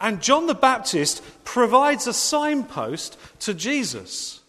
And 0.00 0.20
John 0.20 0.48
the 0.48 0.56
Baptist 0.56 1.22
provides 1.44 2.08
a 2.08 2.12
signpost 2.12 3.16
to 3.42 3.54
Jesus. 3.54 4.40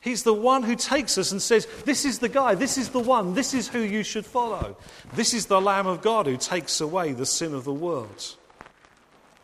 He's 0.00 0.24
the 0.24 0.34
one 0.34 0.64
who 0.64 0.74
takes 0.74 1.16
us 1.16 1.30
and 1.30 1.40
says, 1.40 1.68
This 1.84 2.04
is 2.04 2.18
the 2.18 2.28
guy, 2.28 2.56
this 2.56 2.76
is 2.76 2.88
the 2.88 2.98
one, 2.98 3.34
this 3.34 3.54
is 3.54 3.68
who 3.68 3.78
you 3.78 4.02
should 4.02 4.26
follow. 4.26 4.76
This 5.12 5.32
is 5.32 5.46
the 5.46 5.60
Lamb 5.60 5.86
of 5.86 6.02
God 6.02 6.26
who 6.26 6.36
takes 6.38 6.80
away 6.80 7.12
the 7.12 7.24
sin 7.24 7.54
of 7.54 7.62
the 7.62 7.72
world. 7.72 8.34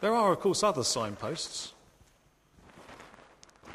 There 0.00 0.16
are, 0.16 0.32
of 0.32 0.40
course, 0.40 0.64
other 0.64 0.82
signposts. 0.82 1.74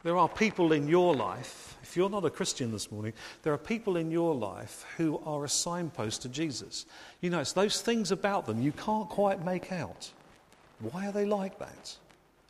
There 0.05 0.17
are 0.17 0.29
people 0.29 0.71
in 0.71 0.87
your 0.87 1.15
life, 1.15 1.79
if 1.81 1.97
you're 1.97 2.11
not 2.11 2.25
a 2.25 2.29
Christian 2.29 2.71
this 2.71 2.91
morning, 2.91 3.13
there 3.41 3.53
are 3.53 3.57
people 3.57 3.97
in 3.97 4.11
your 4.11 4.35
life 4.35 4.85
who 4.97 5.19
are 5.25 5.43
a 5.43 5.49
signpost 5.49 6.21
to 6.21 6.29
Jesus. 6.29 6.85
You 7.21 7.31
know, 7.31 7.39
it's 7.39 7.53
those 7.53 7.81
things 7.81 8.11
about 8.11 8.45
them 8.45 8.61
you 8.61 8.71
can't 8.71 9.09
quite 9.09 9.43
make 9.43 9.71
out. 9.71 10.11
Why 10.79 11.07
are 11.07 11.11
they 11.11 11.25
like 11.25 11.57
that? 11.57 11.97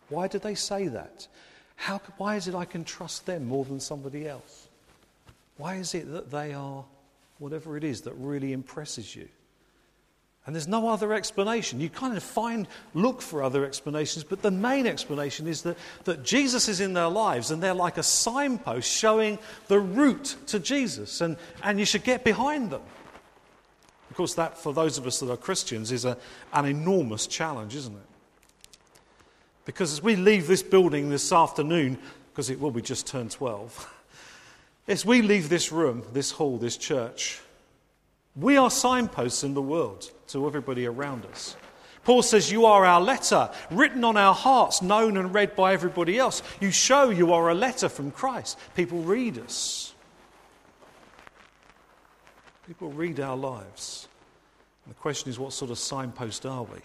Why 0.10 0.28
do 0.28 0.38
they 0.38 0.54
say 0.54 0.90
that? 0.90 1.30
How, 1.78 2.02
why 2.18 2.36
is 2.36 2.50
it 2.50 2.56
I 2.56 2.66
can 2.66 2.84
trust 2.84 3.26
them 3.26 3.46
more 3.46 3.64
than 3.64 3.80
somebody 3.80 4.28
else? 4.28 4.68
Why 5.56 5.76
is 5.76 5.96
it 5.96 6.12
that 6.12 6.32
they 6.32 6.54
are 6.54 6.84
whatever 7.40 7.78
it 7.78 7.86
is 7.86 8.02
that 8.02 8.16
really 8.16 8.52
impresses 8.52 9.16
you? 9.16 9.30
And 10.46 10.54
there's 10.54 10.68
no 10.68 10.90
other 10.90 11.12
explanation. 11.12 11.80
You 11.80 11.90
kind 11.90 12.16
of 12.16 12.22
find, 12.22 12.68
look 12.94 13.22
for 13.22 13.42
other 13.42 13.66
explanations, 13.66 14.24
but 14.24 14.44
the 14.44 14.52
main 14.52 14.86
explanation 14.86 15.48
is 15.48 15.64
that, 15.64 15.76
that 16.04 16.24
Jesus 16.24 16.68
is 16.68 16.80
in 16.80 16.94
their 16.94 17.08
lives 17.08 17.50
and 17.50 17.64
they're 17.64 17.74
like 17.74 17.98
a 17.98 18.04
signpost 18.04 18.92
showing 18.92 19.40
the 19.68 19.80
route 19.80 20.36
to 20.48 20.60
Jesus, 20.60 21.22
and, 21.22 21.38
and 21.64 21.80
you 21.80 21.86
should 21.86 22.04
get 22.04 22.24
behind 22.24 22.70
them. 22.70 22.82
Of 24.12 24.18
course, 24.18 24.36
that 24.36 24.58
for 24.58 24.72
those 24.72 25.00
of 25.00 25.08
us 25.08 25.20
that 25.20 25.32
are 25.32 25.38
Christians 25.38 25.92
is 25.92 26.06
a, 26.06 26.16
an 26.54 26.66
enormous 26.66 27.26
challenge, 27.26 27.76
isn't 27.76 27.96
it? 27.96 28.78
Because 29.66 29.92
as 29.92 30.04
we 30.04 30.16
leave 30.16 30.46
this 30.46 30.62
building 30.62 31.10
this 31.10 31.32
afternoon, 31.32 31.98
because 32.32 32.52
it 32.52 32.60
will 32.60 32.70
be 32.70 32.84
just 32.84 33.08
turned 33.08 33.32
12, 33.32 33.94
as 34.88 35.04
we 35.08 35.24
leave 35.24 35.50
this 35.50 35.72
room, 35.72 36.04
this 36.14 36.30
hall, 36.32 36.60
this 36.60 36.78
church, 36.78 37.42
we 38.36 38.58
are 38.58 38.70
signposts 38.70 39.44
in 39.44 39.56
the 39.56 39.62
world 39.62 40.12
to 40.28 40.46
everybody 40.48 40.86
around 40.86 41.26
us. 41.26 41.56
Paul 42.04 42.22
says, 42.22 42.52
You 42.52 42.66
are 42.66 42.86
our 42.86 43.02
letter, 43.02 43.50
written 43.72 44.04
on 44.04 44.16
our 44.16 44.34
hearts, 44.34 44.82
known 44.82 45.18
and 45.18 45.34
read 45.34 45.56
by 45.56 45.74
everybody 45.74 46.18
else. 46.18 46.44
You 46.62 46.72
show 46.72 47.10
you 47.10 47.34
are 47.34 47.50
a 47.50 47.56
letter 47.56 47.90
from 47.90 48.12
Christ. 48.12 48.58
People 48.76 49.02
read 49.02 49.40
us, 49.40 49.94
people 52.68 52.92
read 52.92 53.20
our 53.20 53.36
lives. 53.36 54.08
And 54.86 54.94
the 54.94 55.00
question 55.00 55.30
is, 55.30 55.40
what 55.40 55.52
sort 55.52 55.72
of 55.72 55.80
signpost 55.80 56.46
are 56.46 56.64
we? 56.64 56.78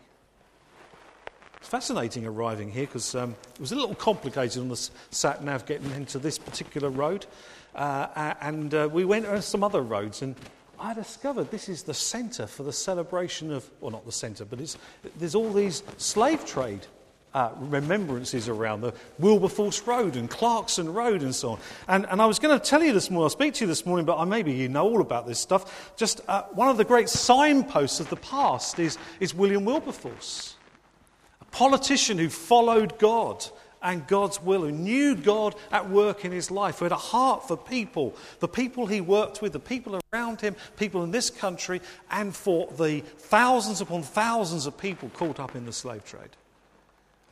It's 1.58 1.68
fascinating 1.68 2.24
arriving 2.24 2.70
here 2.70 2.86
because 2.86 3.14
um, 3.14 3.36
it 3.54 3.60
was 3.60 3.72
a 3.72 3.74
little 3.74 3.94
complicated 3.94 4.62
on 4.62 4.70
the 4.70 4.90
sat 5.10 5.44
nav 5.44 5.66
getting 5.66 5.90
into 5.90 6.18
this 6.18 6.38
particular 6.38 6.88
road. 6.88 7.26
Uh, 7.74 8.34
and 8.40 8.72
uh, 8.72 8.88
we 8.90 9.04
went 9.04 9.26
on 9.26 9.42
some 9.42 9.62
other 9.62 9.82
roads, 9.82 10.22
and 10.22 10.34
I 10.80 10.94
discovered 10.94 11.50
this 11.50 11.68
is 11.68 11.82
the 11.82 11.92
centre 11.92 12.46
for 12.46 12.62
the 12.62 12.72
celebration 12.72 13.52
of, 13.52 13.68
well, 13.80 13.90
not 13.90 14.06
the 14.06 14.12
centre, 14.12 14.46
but 14.46 14.58
there's 15.18 15.34
all 15.34 15.52
these 15.52 15.82
slave 15.98 16.46
trade 16.46 16.86
uh, 17.34 17.50
remembrances 17.58 18.48
around 18.48 18.80
the 18.80 18.94
Wilberforce 19.18 19.82
Road 19.86 20.16
and 20.16 20.28
Clarkson 20.28 20.92
Road 20.92 21.20
and 21.20 21.34
so 21.34 21.50
on. 21.50 21.58
And, 21.86 22.06
and 22.06 22.22
I 22.22 22.26
was 22.26 22.38
going 22.38 22.58
to 22.58 22.64
tell 22.64 22.82
you 22.82 22.94
this 22.94 23.10
morning, 23.10 23.24
I'll 23.24 23.30
speak 23.30 23.54
to 23.54 23.64
you 23.64 23.68
this 23.68 23.84
morning, 23.84 24.06
but 24.06 24.24
maybe 24.24 24.52
you 24.52 24.70
know 24.70 24.84
all 24.84 25.02
about 25.02 25.26
this 25.26 25.38
stuff. 25.38 25.92
Just 25.96 26.22
uh, 26.26 26.44
one 26.52 26.68
of 26.68 26.78
the 26.78 26.84
great 26.84 27.10
signposts 27.10 28.00
of 28.00 28.08
the 28.08 28.16
past 28.16 28.78
is, 28.78 28.96
is 29.20 29.34
William 29.34 29.66
Wilberforce, 29.66 30.56
a 31.42 31.44
politician 31.46 32.16
who 32.16 32.30
followed 32.30 32.98
God 32.98 33.44
and 33.82 34.06
God's 34.06 34.42
will, 34.42 34.62
who 34.62 34.72
knew 34.72 35.14
God 35.14 35.54
at 35.72 35.88
work 35.88 36.24
in 36.24 36.32
his 36.32 36.50
life, 36.50 36.78
who 36.78 36.84
had 36.84 36.92
a 36.92 36.96
heart 36.96 37.46
for 37.46 37.56
people, 37.56 38.14
the 38.40 38.48
people 38.48 38.86
he 38.86 39.00
worked 39.00 39.40
with, 39.42 39.52
the 39.52 39.58
people 39.58 40.00
around 40.12 40.40
him, 40.40 40.56
people 40.76 41.02
in 41.02 41.10
this 41.10 41.30
country, 41.30 41.80
and 42.10 42.34
for 42.34 42.68
the 42.78 43.00
thousands 43.00 43.80
upon 43.80 44.02
thousands 44.02 44.66
of 44.66 44.76
people 44.76 45.08
caught 45.10 45.40
up 45.40 45.56
in 45.56 45.66
the 45.66 45.72
slave 45.72 46.04
trade. 46.04 46.30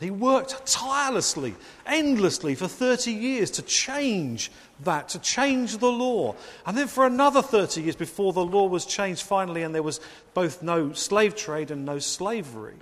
He 0.01 0.11
worked 0.13 0.65
tirelessly, 0.65 1.57
endlessly 1.85 2.55
for 2.55 2.69
30 2.69 3.11
years 3.11 3.51
to 3.53 3.63
change 3.63 4.53
that, 4.85 5.09
to 5.11 5.19
change 5.19 5.79
the 5.79 5.91
law. 5.91 6.37
And 6.65 6.79
then 6.79 6.87
for 6.87 7.05
another 7.05 7.43
30 7.43 7.83
years 7.83 7.97
before 7.97 8.33
the 8.33 8.45
law 8.45 8.67
was 8.67 8.87
changed 8.87 9.23
finally, 9.23 9.65
and 9.65 9.75
there 9.75 9.83
was 9.83 10.01
both 10.35 10.63
no 10.63 10.93
slave 10.93 11.35
trade 11.35 11.73
and 11.73 11.85
no 11.85 11.99
slavery. 11.99 12.77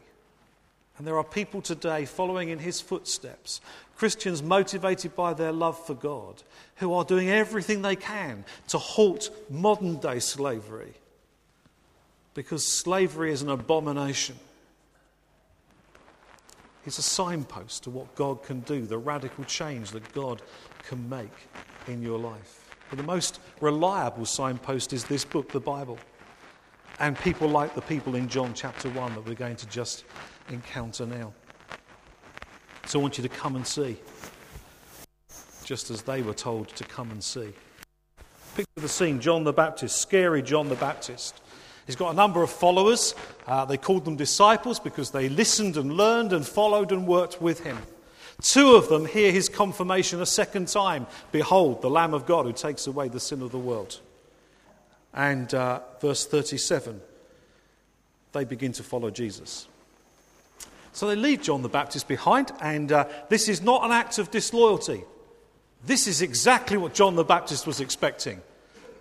And 0.99 1.07
there 1.07 1.19
are 1.19 1.25
people 1.25 1.61
today 1.61 2.05
following 2.05 2.49
in 2.49 2.59
his 2.59 2.81
footsteps, 2.81 3.61
Christians 3.97 4.43
motivated 4.43 5.15
by 5.15 5.35
their 5.35 5.53
love 5.53 5.85
for 5.87 5.95
God, 5.95 6.43
who 6.77 6.95
are 6.95 7.05
doing 7.05 7.29
everything 7.29 7.83
they 7.83 7.97
can 7.97 8.45
to 8.69 8.79
halt 8.79 9.31
modern 9.51 9.97
day 9.97 10.19
slavery 10.19 10.95
because 12.37 12.65
slavery 12.65 13.33
is 13.33 13.41
an 13.41 13.49
abomination. 13.49 14.37
It's 16.85 16.99
a 16.99 17.03
signpost 17.03 17.85
to 17.85 17.91
what 17.91 18.15
God 18.15 18.45
can 18.45 18.61
do, 18.61 18.83
the 18.83 18.99
radical 18.99 19.43
change 19.45 19.91
that 19.91 20.13
God 20.13 20.43
can 20.87 21.09
make 21.09 21.33
in 21.89 22.03
your 22.03 22.19
life. 22.19 22.71
But 22.91 22.99
the 22.99 23.05
most 23.05 23.41
reliable 23.61 24.27
signpost 24.27 24.93
is 24.93 25.05
this 25.05 25.25
book, 25.25 25.51
the 25.51 25.59
Bible. 25.59 25.99
And 27.01 27.19
people 27.19 27.49
like 27.49 27.75
the 27.75 27.81
people 27.81 28.15
in 28.15 28.29
John 28.29 28.53
chapter 28.55 28.91
1 28.91 29.15
that 29.15 29.27
we're 29.27 29.35
going 29.35 29.57
to 29.57 29.67
just 29.67 30.05
encounter 30.51 31.07
now. 31.07 31.33
So 32.87 32.99
I 32.99 33.03
want 33.03 33.19
you 33.19 33.23
to 33.23 33.29
come 33.29 33.57
and 33.57 33.67
see, 33.67 33.97
just 35.65 35.91
as 35.91 36.03
they 36.03 36.23
were 36.23 36.35
told 36.35 36.69
to 36.69 36.85
come 36.85 37.11
and 37.11 37.23
see. 37.23 37.53
Picture 38.55 38.81
the 38.81 38.89
scene 38.89 39.21
John 39.21 39.45
the 39.45 39.53
Baptist, 39.53 40.01
scary 40.01 40.43
John 40.43 40.69
the 40.69 40.77
Baptist. 40.77 41.41
He's 41.87 41.97
got 41.97 42.13
a 42.13 42.17
number 42.17 42.43
of 42.43 42.51
followers. 42.51 43.15
Uh, 43.47 43.65
they 43.65 43.77
called 43.77 44.05
them 44.05 44.17
disciples 44.17 44.81
because 44.81 45.11
they 45.11 45.29
listened 45.29 45.77
and 45.77 45.93
learned 45.93 46.33
and 46.33 46.47
followed 46.47 46.91
and 46.91 47.07
worked 47.07 47.41
with 47.41 47.61
him. 47.61 47.79
Two 48.43 48.75
of 48.75 48.89
them 48.89 49.07
hear 49.07 49.33
his 49.33 49.49
confirmation 49.49 50.21
a 50.21 50.27
second 50.27 50.69
time 50.69 51.07
Behold, 51.33 51.83
the 51.83 51.91
Lamb 51.91 52.13
of 52.13 52.27
God 52.27 52.47
who 52.47 52.53
takes 52.53 52.87
away 52.87 53.09
the 53.09 53.21
sin 53.21 53.43
of 53.43 53.51
the 53.51 53.59
world. 53.59 54.01
And 55.15 55.53
uh, 55.55 55.81
verse 56.01 56.27
37, 56.27 57.01
they 58.33 58.45
begin 58.45 58.73
to 58.73 58.83
follow 58.83 59.11
Jesus. 59.11 59.67
So 60.97 61.09
they 61.09 61.15
leave 61.15 61.43
John 61.43 61.61
the 61.61 61.69
Baptist 61.69 62.09
behind, 62.09 62.53
and 62.59 62.91
uh, 62.91 63.07
this 63.29 63.51
is 63.51 63.61
not 63.61 63.85
an 63.85 63.93
act 63.93 64.17
of 64.17 64.31
disloyalty. 64.31 65.05
This 65.85 66.07
is 66.07 66.23
exactly 66.23 66.79
what 66.79 66.95
John 66.95 67.17
the 67.17 67.23
Baptist 67.23 67.67
was 67.67 67.81
expecting 67.81 68.41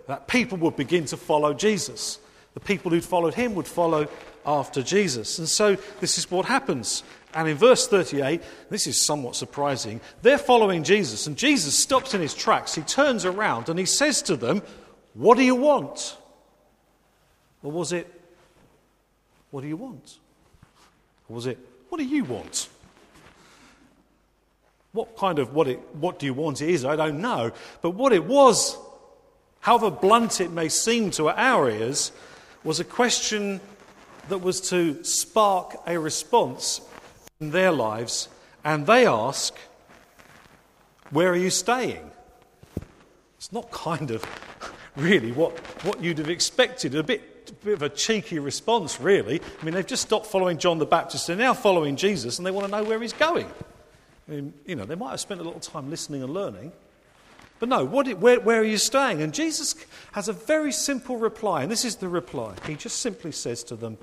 that 0.06 0.28
people 0.28 0.58
would 0.58 0.76
begin 0.76 1.06
to 1.06 1.16
follow 1.16 1.54
Jesus. 1.54 2.18
The 2.52 2.60
people 2.60 2.90
who'd 2.90 3.02
followed 3.02 3.32
him 3.32 3.54
would 3.54 3.66
follow 3.66 4.08
after 4.44 4.82
Jesus. 4.82 5.38
And 5.38 5.48
so 5.48 5.78
this 6.00 6.18
is 6.18 6.30
what 6.30 6.44
happens. 6.44 7.02
And 7.32 7.48
in 7.48 7.56
verse 7.56 7.88
38, 7.88 8.42
this 8.68 8.86
is 8.86 9.00
somewhat 9.00 9.34
surprising. 9.34 10.02
They're 10.20 10.36
following 10.36 10.84
Jesus, 10.84 11.26
and 11.26 11.34
Jesus 11.34 11.78
stops 11.78 12.12
in 12.12 12.20
his 12.20 12.34
tracks. 12.34 12.74
He 12.74 12.82
turns 12.82 13.24
around 13.24 13.70
and 13.70 13.78
he 13.78 13.86
says 13.86 14.20
to 14.24 14.36
them, 14.36 14.60
What 15.14 15.38
do 15.38 15.44
you 15.44 15.54
want? 15.54 16.18
Or 17.62 17.72
was 17.72 17.92
it, 17.92 18.06
What 19.50 19.62
do 19.62 19.66
you 19.66 19.78
want? 19.78 20.18
Or 21.30 21.36
was 21.36 21.46
it, 21.46 21.58
What 21.96 22.02
do 22.02 22.14
you 22.14 22.24
want? 22.24 22.68
What 24.92 25.16
kind 25.16 25.38
of 25.38 25.54
what, 25.54 25.66
it, 25.66 25.80
what 25.94 26.18
do 26.18 26.26
you 26.26 26.34
want 26.34 26.60
it 26.60 26.68
is, 26.68 26.84
I 26.84 26.94
don't 26.94 27.22
know. 27.22 27.52
But 27.80 27.92
what 27.92 28.12
it 28.12 28.26
was, 28.26 28.76
however 29.60 29.90
blunt 29.90 30.42
it 30.42 30.50
may 30.50 30.68
seem 30.68 31.10
to 31.12 31.30
our 31.30 31.70
ears, 31.70 32.12
was 32.64 32.80
a 32.80 32.84
question 32.84 33.62
that 34.28 34.42
was 34.42 34.60
to 34.68 35.02
spark 35.04 35.76
a 35.86 35.98
response 35.98 36.82
in 37.40 37.50
their 37.50 37.72
lives. 37.72 38.28
And 38.62 38.86
they 38.86 39.06
ask, 39.06 39.56
Where 41.08 41.30
are 41.30 41.36
you 41.36 41.48
staying? 41.48 42.10
It's 43.38 43.52
not 43.52 43.70
kind 43.70 44.10
of 44.10 44.22
really 44.96 45.32
what, 45.32 45.58
what 45.82 46.02
you'd 46.02 46.18
have 46.18 46.28
expected. 46.28 46.94
A 46.94 47.02
bit, 47.02 47.35
bit 47.64 47.74
of 47.74 47.82
a 47.82 47.88
cheeky 47.88 48.38
response, 48.38 49.00
really. 49.00 49.40
I 49.60 49.64
mean, 49.64 49.74
they've 49.74 49.86
just 49.86 50.02
stopped 50.02 50.26
following 50.26 50.58
John 50.58 50.78
the 50.78 50.86
Baptist, 50.86 51.26
they're 51.26 51.36
now 51.36 51.54
following 51.54 51.96
Jesus, 51.96 52.38
and 52.38 52.46
they 52.46 52.50
want 52.50 52.66
to 52.66 52.70
know 52.70 52.84
where 52.84 53.00
he's 53.00 53.12
going. 53.12 53.46
I 54.28 54.30
mean, 54.30 54.54
you 54.64 54.74
know, 54.74 54.84
they 54.84 54.94
might 54.94 55.10
have 55.10 55.20
spent 55.20 55.40
a 55.40 55.44
little 55.44 55.60
time 55.60 55.90
listening 55.90 56.22
and 56.22 56.32
learning. 56.32 56.72
But 57.58 57.68
no, 57.68 57.84
what, 57.84 58.06
where, 58.18 58.40
where 58.40 58.60
are 58.60 58.64
you 58.64 58.76
staying? 58.76 59.22
And 59.22 59.32
Jesus 59.32 59.74
has 60.12 60.28
a 60.28 60.32
very 60.32 60.72
simple 60.72 61.16
reply, 61.16 61.62
and 61.62 61.72
this 61.72 61.84
is 61.84 61.96
the 61.96 62.08
reply. 62.08 62.54
He 62.66 62.74
just 62.74 63.00
simply 63.00 63.32
says 63.32 63.62
to 63.64 63.76
them, 63.76 63.96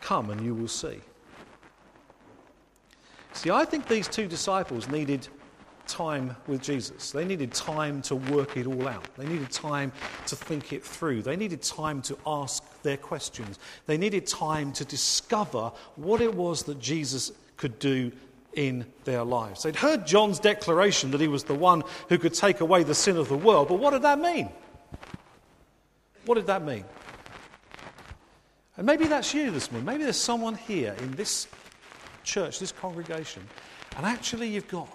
Come 0.00 0.30
and 0.30 0.44
you 0.44 0.54
will 0.54 0.68
see. 0.68 1.00
See, 3.32 3.50
I 3.50 3.64
think 3.64 3.86
these 3.86 4.08
two 4.08 4.26
disciples 4.26 4.88
needed 4.88 5.28
time 5.90 6.36
with 6.46 6.62
Jesus. 6.62 7.10
They 7.10 7.24
needed 7.24 7.52
time 7.52 8.02
to 8.02 8.16
work 8.16 8.56
it 8.56 8.66
all 8.66 8.88
out. 8.88 9.06
They 9.16 9.26
needed 9.26 9.50
time 9.50 9.92
to 10.26 10.36
think 10.36 10.72
it 10.72 10.84
through. 10.84 11.22
They 11.22 11.36
needed 11.36 11.62
time 11.62 12.00
to 12.02 12.16
ask 12.26 12.64
their 12.82 12.96
questions. 12.96 13.58
They 13.86 13.98
needed 13.98 14.26
time 14.26 14.72
to 14.74 14.84
discover 14.84 15.72
what 15.96 16.20
it 16.20 16.34
was 16.34 16.62
that 16.64 16.80
Jesus 16.80 17.32
could 17.56 17.78
do 17.78 18.12
in 18.54 18.86
their 19.04 19.22
lives. 19.22 19.62
They'd 19.62 19.76
heard 19.76 20.06
John's 20.06 20.38
declaration 20.38 21.10
that 21.12 21.20
he 21.20 21.28
was 21.28 21.44
the 21.44 21.54
one 21.54 21.82
who 22.08 22.18
could 22.18 22.34
take 22.34 22.60
away 22.60 22.82
the 22.82 22.94
sin 22.94 23.16
of 23.16 23.28
the 23.28 23.36
world, 23.36 23.68
but 23.68 23.78
what 23.78 23.90
did 23.90 24.02
that 24.02 24.18
mean? 24.18 24.48
What 26.26 26.34
did 26.34 26.46
that 26.46 26.64
mean? 26.64 26.84
And 28.76 28.86
maybe 28.86 29.06
that's 29.06 29.34
you 29.34 29.50
this 29.50 29.70
morning. 29.70 29.86
Maybe 29.86 30.04
there's 30.04 30.16
someone 30.16 30.54
here 30.54 30.96
in 31.00 31.12
this 31.12 31.48
church, 32.24 32.58
this 32.58 32.72
congregation, 32.72 33.42
and 33.96 34.06
actually 34.06 34.48
you've 34.48 34.68
got 34.68 34.88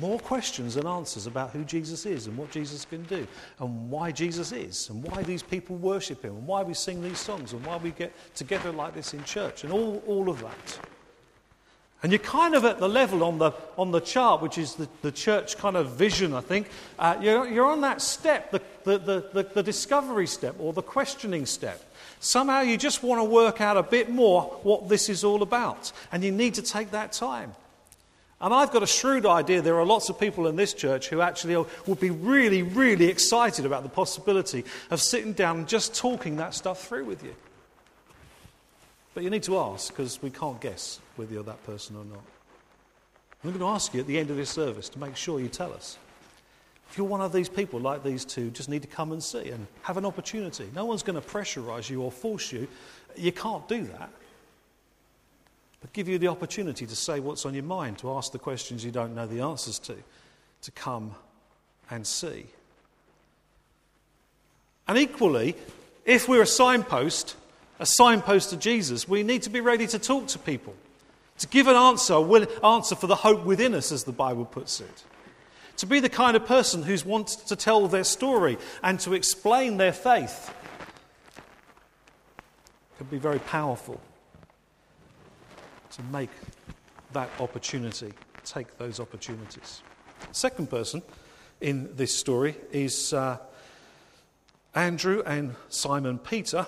more 0.00 0.18
questions 0.18 0.74
than 0.74 0.86
answers 0.86 1.26
about 1.26 1.50
who 1.50 1.64
Jesus 1.64 2.04
is 2.04 2.26
and 2.26 2.36
what 2.36 2.50
Jesus 2.50 2.84
can 2.84 3.04
do 3.04 3.26
and 3.60 3.90
why 3.90 4.10
Jesus 4.10 4.50
is 4.50 4.90
and 4.90 5.02
why 5.04 5.22
these 5.22 5.42
people 5.42 5.76
worship 5.76 6.24
him 6.24 6.34
and 6.34 6.46
why 6.46 6.62
we 6.62 6.74
sing 6.74 7.02
these 7.02 7.18
songs 7.18 7.52
and 7.52 7.64
why 7.64 7.76
we 7.76 7.92
get 7.92 8.12
together 8.34 8.72
like 8.72 8.94
this 8.94 9.14
in 9.14 9.22
church 9.24 9.62
and 9.62 9.72
all, 9.72 10.02
all 10.06 10.28
of 10.28 10.40
that. 10.40 10.78
And 12.02 12.12
you're 12.12 12.18
kind 12.18 12.54
of 12.54 12.66
at 12.66 12.78
the 12.78 12.88
level 12.88 13.24
on 13.24 13.38
the, 13.38 13.52
on 13.78 13.90
the 13.90 14.00
chart, 14.00 14.42
which 14.42 14.58
is 14.58 14.74
the, 14.74 14.86
the 15.00 15.10
church 15.10 15.56
kind 15.56 15.74
of 15.74 15.92
vision, 15.92 16.34
I 16.34 16.42
think. 16.42 16.68
Uh, 16.98 17.16
you're, 17.18 17.48
you're 17.48 17.64
on 17.64 17.80
that 17.80 18.02
step, 18.02 18.50
the, 18.50 18.60
the, 18.82 18.98
the, 19.32 19.42
the 19.54 19.62
discovery 19.62 20.26
step 20.26 20.54
or 20.58 20.74
the 20.74 20.82
questioning 20.82 21.46
step. 21.46 21.82
Somehow 22.20 22.60
you 22.60 22.76
just 22.76 23.02
want 23.02 23.20
to 23.20 23.24
work 23.24 23.62
out 23.62 23.78
a 23.78 23.82
bit 23.82 24.10
more 24.10 24.42
what 24.64 24.90
this 24.90 25.08
is 25.08 25.24
all 25.24 25.42
about. 25.42 25.92
And 26.12 26.22
you 26.22 26.30
need 26.30 26.52
to 26.54 26.62
take 26.62 26.90
that 26.90 27.12
time. 27.12 27.54
And 28.44 28.52
I've 28.52 28.70
got 28.70 28.82
a 28.82 28.86
shrewd 28.86 29.24
idea 29.24 29.62
there 29.62 29.78
are 29.78 29.86
lots 29.86 30.10
of 30.10 30.20
people 30.20 30.48
in 30.48 30.54
this 30.54 30.74
church 30.74 31.08
who 31.08 31.22
actually 31.22 31.56
would 31.86 31.98
be 31.98 32.10
really, 32.10 32.60
really 32.60 33.06
excited 33.06 33.64
about 33.64 33.84
the 33.84 33.88
possibility 33.88 34.66
of 34.90 35.00
sitting 35.00 35.32
down 35.32 35.60
and 35.60 35.66
just 35.66 35.94
talking 35.94 36.36
that 36.36 36.52
stuff 36.52 36.86
through 36.86 37.06
with 37.06 37.24
you. 37.24 37.34
But 39.14 39.24
you 39.24 39.30
need 39.30 39.44
to 39.44 39.56
ask 39.56 39.88
because 39.88 40.20
we 40.20 40.28
can't 40.28 40.60
guess 40.60 41.00
whether 41.16 41.32
you're 41.32 41.42
that 41.42 41.64
person 41.64 41.96
or 41.96 42.04
not. 42.04 42.20
I'm 43.42 43.48
going 43.48 43.60
to 43.60 43.66
ask 43.66 43.94
you 43.94 44.00
at 44.00 44.06
the 44.06 44.18
end 44.18 44.28
of 44.28 44.36
this 44.36 44.50
service 44.50 44.90
to 44.90 44.98
make 44.98 45.16
sure 45.16 45.40
you 45.40 45.48
tell 45.48 45.72
us. 45.72 45.96
If 46.90 46.98
you're 46.98 47.06
one 47.06 47.22
of 47.22 47.32
these 47.32 47.48
people 47.48 47.80
like 47.80 48.04
these 48.04 48.26
two, 48.26 48.50
just 48.50 48.68
need 48.68 48.82
to 48.82 48.88
come 48.88 49.12
and 49.12 49.22
see 49.22 49.48
and 49.48 49.66
have 49.80 49.96
an 49.96 50.04
opportunity. 50.04 50.68
No 50.74 50.84
one's 50.84 51.02
going 51.02 51.18
to 51.18 51.26
pressurize 51.26 51.88
you 51.88 52.02
or 52.02 52.12
force 52.12 52.52
you. 52.52 52.68
You 53.16 53.32
can't 53.32 53.66
do 53.68 53.84
that. 53.84 54.10
But 55.84 55.92
give 55.92 56.08
you 56.08 56.16
the 56.16 56.28
opportunity 56.28 56.86
to 56.86 56.96
say 56.96 57.20
what's 57.20 57.44
on 57.44 57.52
your 57.52 57.62
mind, 57.62 57.98
to 57.98 58.10
ask 58.12 58.32
the 58.32 58.38
questions 58.38 58.82
you 58.82 58.90
don't 58.90 59.14
know 59.14 59.26
the 59.26 59.42
answers 59.42 59.78
to, 59.80 59.94
to 60.62 60.70
come 60.70 61.14
and 61.90 62.06
see. 62.06 62.46
And 64.88 64.96
equally, 64.96 65.54
if 66.06 66.26
we're 66.26 66.40
a 66.40 66.46
signpost, 66.46 67.36
a 67.78 67.84
signpost 67.84 68.48
to 68.48 68.56
Jesus, 68.56 69.06
we 69.06 69.22
need 69.22 69.42
to 69.42 69.50
be 69.50 69.60
ready 69.60 69.86
to 69.88 69.98
talk 69.98 70.26
to 70.28 70.38
people, 70.38 70.74
to 71.40 71.46
give 71.48 71.66
an 71.66 71.76
answer, 71.76 72.14
an 72.14 72.46
answer 72.64 72.94
for 72.94 73.06
the 73.06 73.16
hope 73.16 73.44
within 73.44 73.74
us, 73.74 73.92
as 73.92 74.04
the 74.04 74.12
Bible 74.12 74.46
puts 74.46 74.80
it. 74.80 75.04
To 75.76 75.86
be 75.86 76.00
the 76.00 76.08
kind 76.08 76.34
of 76.34 76.46
person 76.46 76.82
who's 76.82 77.04
wants 77.04 77.36
to 77.36 77.56
tell 77.56 77.88
their 77.88 78.04
story 78.04 78.56
and 78.82 78.98
to 79.00 79.12
explain 79.12 79.76
their 79.76 79.92
faith 79.92 80.50
can 82.96 83.06
be 83.08 83.18
very 83.18 83.40
powerful. 83.40 84.00
To 85.96 86.02
make 86.04 86.30
that 87.12 87.30
opportunity, 87.38 88.12
take 88.44 88.78
those 88.78 88.98
opportunities. 88.98 89.82
Second 90.32 90.68
person 90.68 91.02
in 91.60 91.94
this 91.94 92.12
story 92.12 92.56
is 92.72 93.12
uh, 93.12 93.38
Andrew 94.74 95.22
and 95.24 95.54
Simon 95.68 96.18
Peter. 96.18 96.66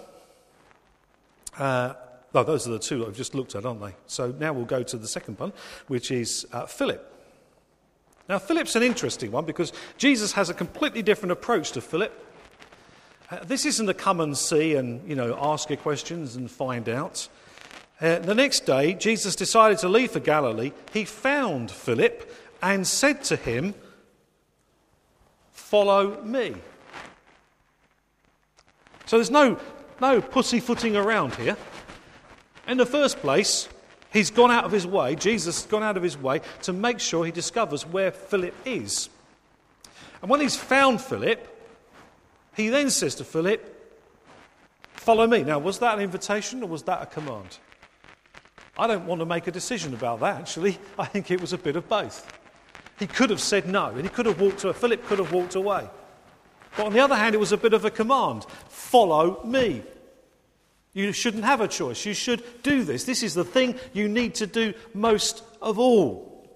Uh, 1.59 1.95
no, 2.33 2.45
those 2.45 2.69
are 2.69 2.71
the 2.71 2.79
two 2.79 3.05
I've 3.05 3.17
just 3.17 3.35
looked 3.35 3.57
at, 3.57 3.67
aren't 3.67 3.81
they? 3.81 3.97
So 4.07 4.33
now 4.39 4.53
we'll 4.53 4.65
go 4.65 4.85
to 4.85 4.97
the 4.97 5.09
second 5.09 5.41
one, 5.41 5.53
which 5.89 6.13
is 6.13 6.47
uh, 6.53 6.67
Philip. 6.67 7.13
Now, 8.29 8.39
Philip's 8.39 8.77
an 8.77 8.85
interesting 8.85 9.33
one 9.33 9.45
because 9.45 9.73
Jesus 9.99 10.33
has 10.33 10.51
a 10.51 10.55
completely 10.55 11.03
different 11.03 11.33
approach 11.33 11.73
to 11.73 11.81
Philip. 11.81 12.13
Uh, 13.29 13.43
this 13.43 13.67
isn't 13.67 13.89
a 13.89 13.95
come 13.95 14.21
and 14.21 14.39
see 14.39 14.77
and, 14.77 15.09
you 15.09 15.17
know, 15.17 15.37
ask 15.41 15.69
your 15.69 15.79
questions 15.79 16.37
and 16.37 16.49
find 16.49 16.89
out. 16.89 17.29
Uh, 18.01 18.19
the 18.19 18.35
next 18.35 18.67
day, 18.67 18.93
Jesus 18.93 19.35
decided 19.35 19.79
to 19.79 19.89
leave 19.89 20.11
for 20.11 20.21
Galilee. 20.21 20.73
He 20.93 21.05
found 21.05 21.71
Philip 21.71 22.31
and 22.63 22.87
said 22.87 23.25
to 23.25 23.37
him, 23.37 23.75
Follow 25.53 26.23
me. 26.23 26.55
So 29.07 29.17
there's 29.17 29.31
no 29.31 29.59
no 30.01 30.21
pussyfooting 30.21 30.97
around 30.97 31.35
here. 31.37 31.57
In 32.69 32.77
the 32.77 32.87
first 32.87 33.19
place, 33.19 33.69
he's 34.13 34.31
gone 34.31 34.51
out 34.51 34.65
of 34.65 34.73
his 34.73 34.87
way, 34.87 35.15
Jesus 35.15 35.63
has 35.63 35.71
gone 35.71 35.83
out 35.83 35.97
of 35.97 36.03
his 36.03 36.19
way 36.19 36.41
to 36.63 36.73
make 36.73 37.01
sure 37.01 37.25
he 37.25 37.33
discovers 37.33 37.87
where 37.87 38.11
Philip 38.11 38.55
is. 38.65 39.09
And 40.21 40.31
when 40.31 40.41
he's 40.41 40.57
found 40.57 41.01
Philip, 41.01 41.53
he 42.57 42.69
then 42.69 42.91
says 42.91 43.15
to 43.17 43.25
Philip, 43.25 43.73
Follow 44.95 45.27
me. 45.27 45.45
Now, 45.45 45.59
was 45.61 45.79
that 45.79 45.97
an 45.97 46.03
invitation 46.03 46.63
or 46.63 46.69
was 46.69 46.83
that 46.85 47.03
a 47.03 47.07
command? 47.07 47.59
I 48.79 48.87
don't 48.87 49.07
want 49.07 49.21
to 49.21 49.27
make 49.27 49.47
a 49.47 49.51
decision 49.51 49.95
about 49.95 50.21
that, 50.21 50.41
actually. 50.41 50.79
I 50.99 51.07
think 51.07 51.31
it 51.31 51.41
was 51.41 51.53
a 51.53 51.59
bit 51.59 51.77
of 51.77 51.89
both. 51.89 52.31
He 52.99 53.07
could 53.07 53.31
have 53.31 53.41
said 53.41 53.69
no, 53.69 53.87
and 53.87 54.03
he 54.03 54.09
could 54.09 54.27
have 54.27 54.41
walked 54.41 54.65
away. 54.65 54.73
Philip 54.75 55.07
could 55.07 55.19
have 55.19 55.33
walked 55.33 55.55
away. 55.55 55.89
But 56.77 56.87
on 56.87 56.93
the 56.93 57.01
other 57.01 57.15
hand, 57.15 57.35
it 57.35 57.39
was 57.39 57.53
a 57.53 57.57
bit 57.57 57.73
of 57.73 57.85
a 57.85 57.91
command 57.91 58.45
follow 58.69 59.43
me. 59.45 59.83
You 60.93 61.13
shouldn't 61.13 61.45
have 61.45 61.61
a 61.61 61.69
choice. 61.69 62.07
You 62.07 62.15
should 62.15 62.43
do 62.63 62.85
this. 62.85 63.05
This 63.05 63.23
is 63.23 63.35
the 63.35 63.45
thing 63.45 63.79
you 63.93 64.09
need 64.09 64.35
to 64.37 64.47
do 64.47 64.73
most 64.95 65.43
of 65.61 65.79
all. 65.79 66.49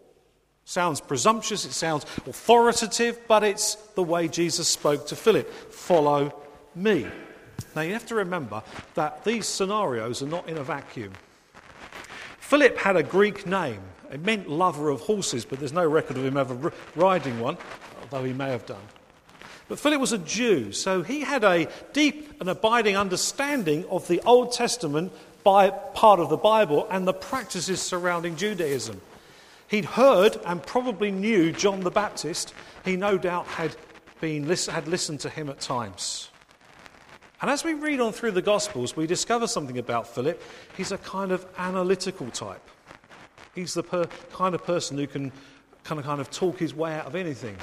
Sounds 0.64 1.00
presumptuous, 1.00 1.64
it 1.64 1.72
sounds 1.72 2.04
authoritative, 2.26 3.18
but 3.26 3.42
it's 3.42 3.74
the 3.96 4.02
way 4.02 4.28
Jesus 4.28 4.68
spoke 4.68 5.06
to 5.08 5.16
Philip 5.16 5.50
follow 5.50 6.32
me. 6.74 7.06
Now 7.74 7.82
you 7.82 7.92
have 7.92 8.06
to 8.06 8.14
remember 8.14 8.62
that 8.94 9.24
these 9.24 9.46
scenarios 9.46 10.22
are 10.22 10.26
not 10.26 10.48
in 10.48 10.58
a 10.58 10.62
vacuum. 10.62 11.12
Philip 12.50 12.78
had 12.78 12.96
a 12.96 13.04
Greek 13.04 13.46
name. 13.46 13.80
It 14.10 14.24
meant 14.24 14.50
lover 14.50 14.90
of 14.90 15.02
horses, 15.02 15.44
but 15.44 15.60
there's 15.60 15.72
no 15.72 15.86
record 15.86 16.16
of 16.16 16.24
him 16.24 16.36
ever 16.36 16.72
riding 16.96 17.38
one, 17.38 17.56
although 18.02 18.24
he 18.24 18.32
may 18.32 18.50
have 18.50 18.66
done. 18.66 18.82
But 19.68 19.78
Philip 19.78 20.00
was 20.00 20.10
a 20.10 20.18
Jew, 20.18 20.72
so 20.72 21.04
he 21.04 21.20
had 21.20 21.44
a 21.44 21.68
deep 21.92 22.40
and 22.40 22.50
abiding 22.50 22.96
understanding 22.96 23.84
of 23.84 24.08
the 24.08 24.20
Old 24.22 24.50
Testament 24.50 25.12
by 25.44 25.70
part 25.70 26.18
of 26.18 26.28
the 26.28 26.36
Bible 26.36 26.88
and 26.90 27.06
the 27.06 27.12
practices 27.12 27.80
surrounding 27.80 28.34
Judaism. 28.34 29.00
He'd 29.68 29.84
heard 29.84 30.40
and 30.44 30.60
probably 30.60 31.12
knew 31.12 31.52
John 31.52 31.82
the 31.82 31.90
Baptist. 31.92 32.52
He 32.84 32.96
no 32.96 33.16
doubt 33.16 33.46
had, 33.46 33.76
been, 34.20 34.48
had 34.48 34.88
listened 34.88 35.20
to 35.20 35.28
him 35.28 35.50
at 35.50 35.60
times. 35.60 36.29
And 37.40 37.50
as 37.50 37.64
we 37.64 37.72
read 37.72 38.00
on 38.00 38.12
through 38.12 38.32
the 38.32 38.42
Gospels, 38.42 38.96
we 38.96 39.06
discover 39.06 39.46
something 39.46 39.78
about 39.78 40.06
Philip. 40.06 40.42
He's 40.76 40.92
a 40.92 40.98
kind 40.98 41.32
of 41.32 41.46
analytical 41.56 42.30
type. 42.30 42.62
He's 43.54 43.72
the 43.72 43.82
per, 43.82 44.04
kind 44.32 44.54
of 44.54 44.62
person 44.64 44.98
who 44.98 45.06
can 45.06 45.32
kind 45.82 45.98
of, 45.98 46.04
kind 46.04 46.20
of 46.20 46.30
talk 46.30 46.58
his 46.58 46.74
way 46.74 46.94
out 46.94 47.06
of 47.06 47.14
anything. 47.14 47.56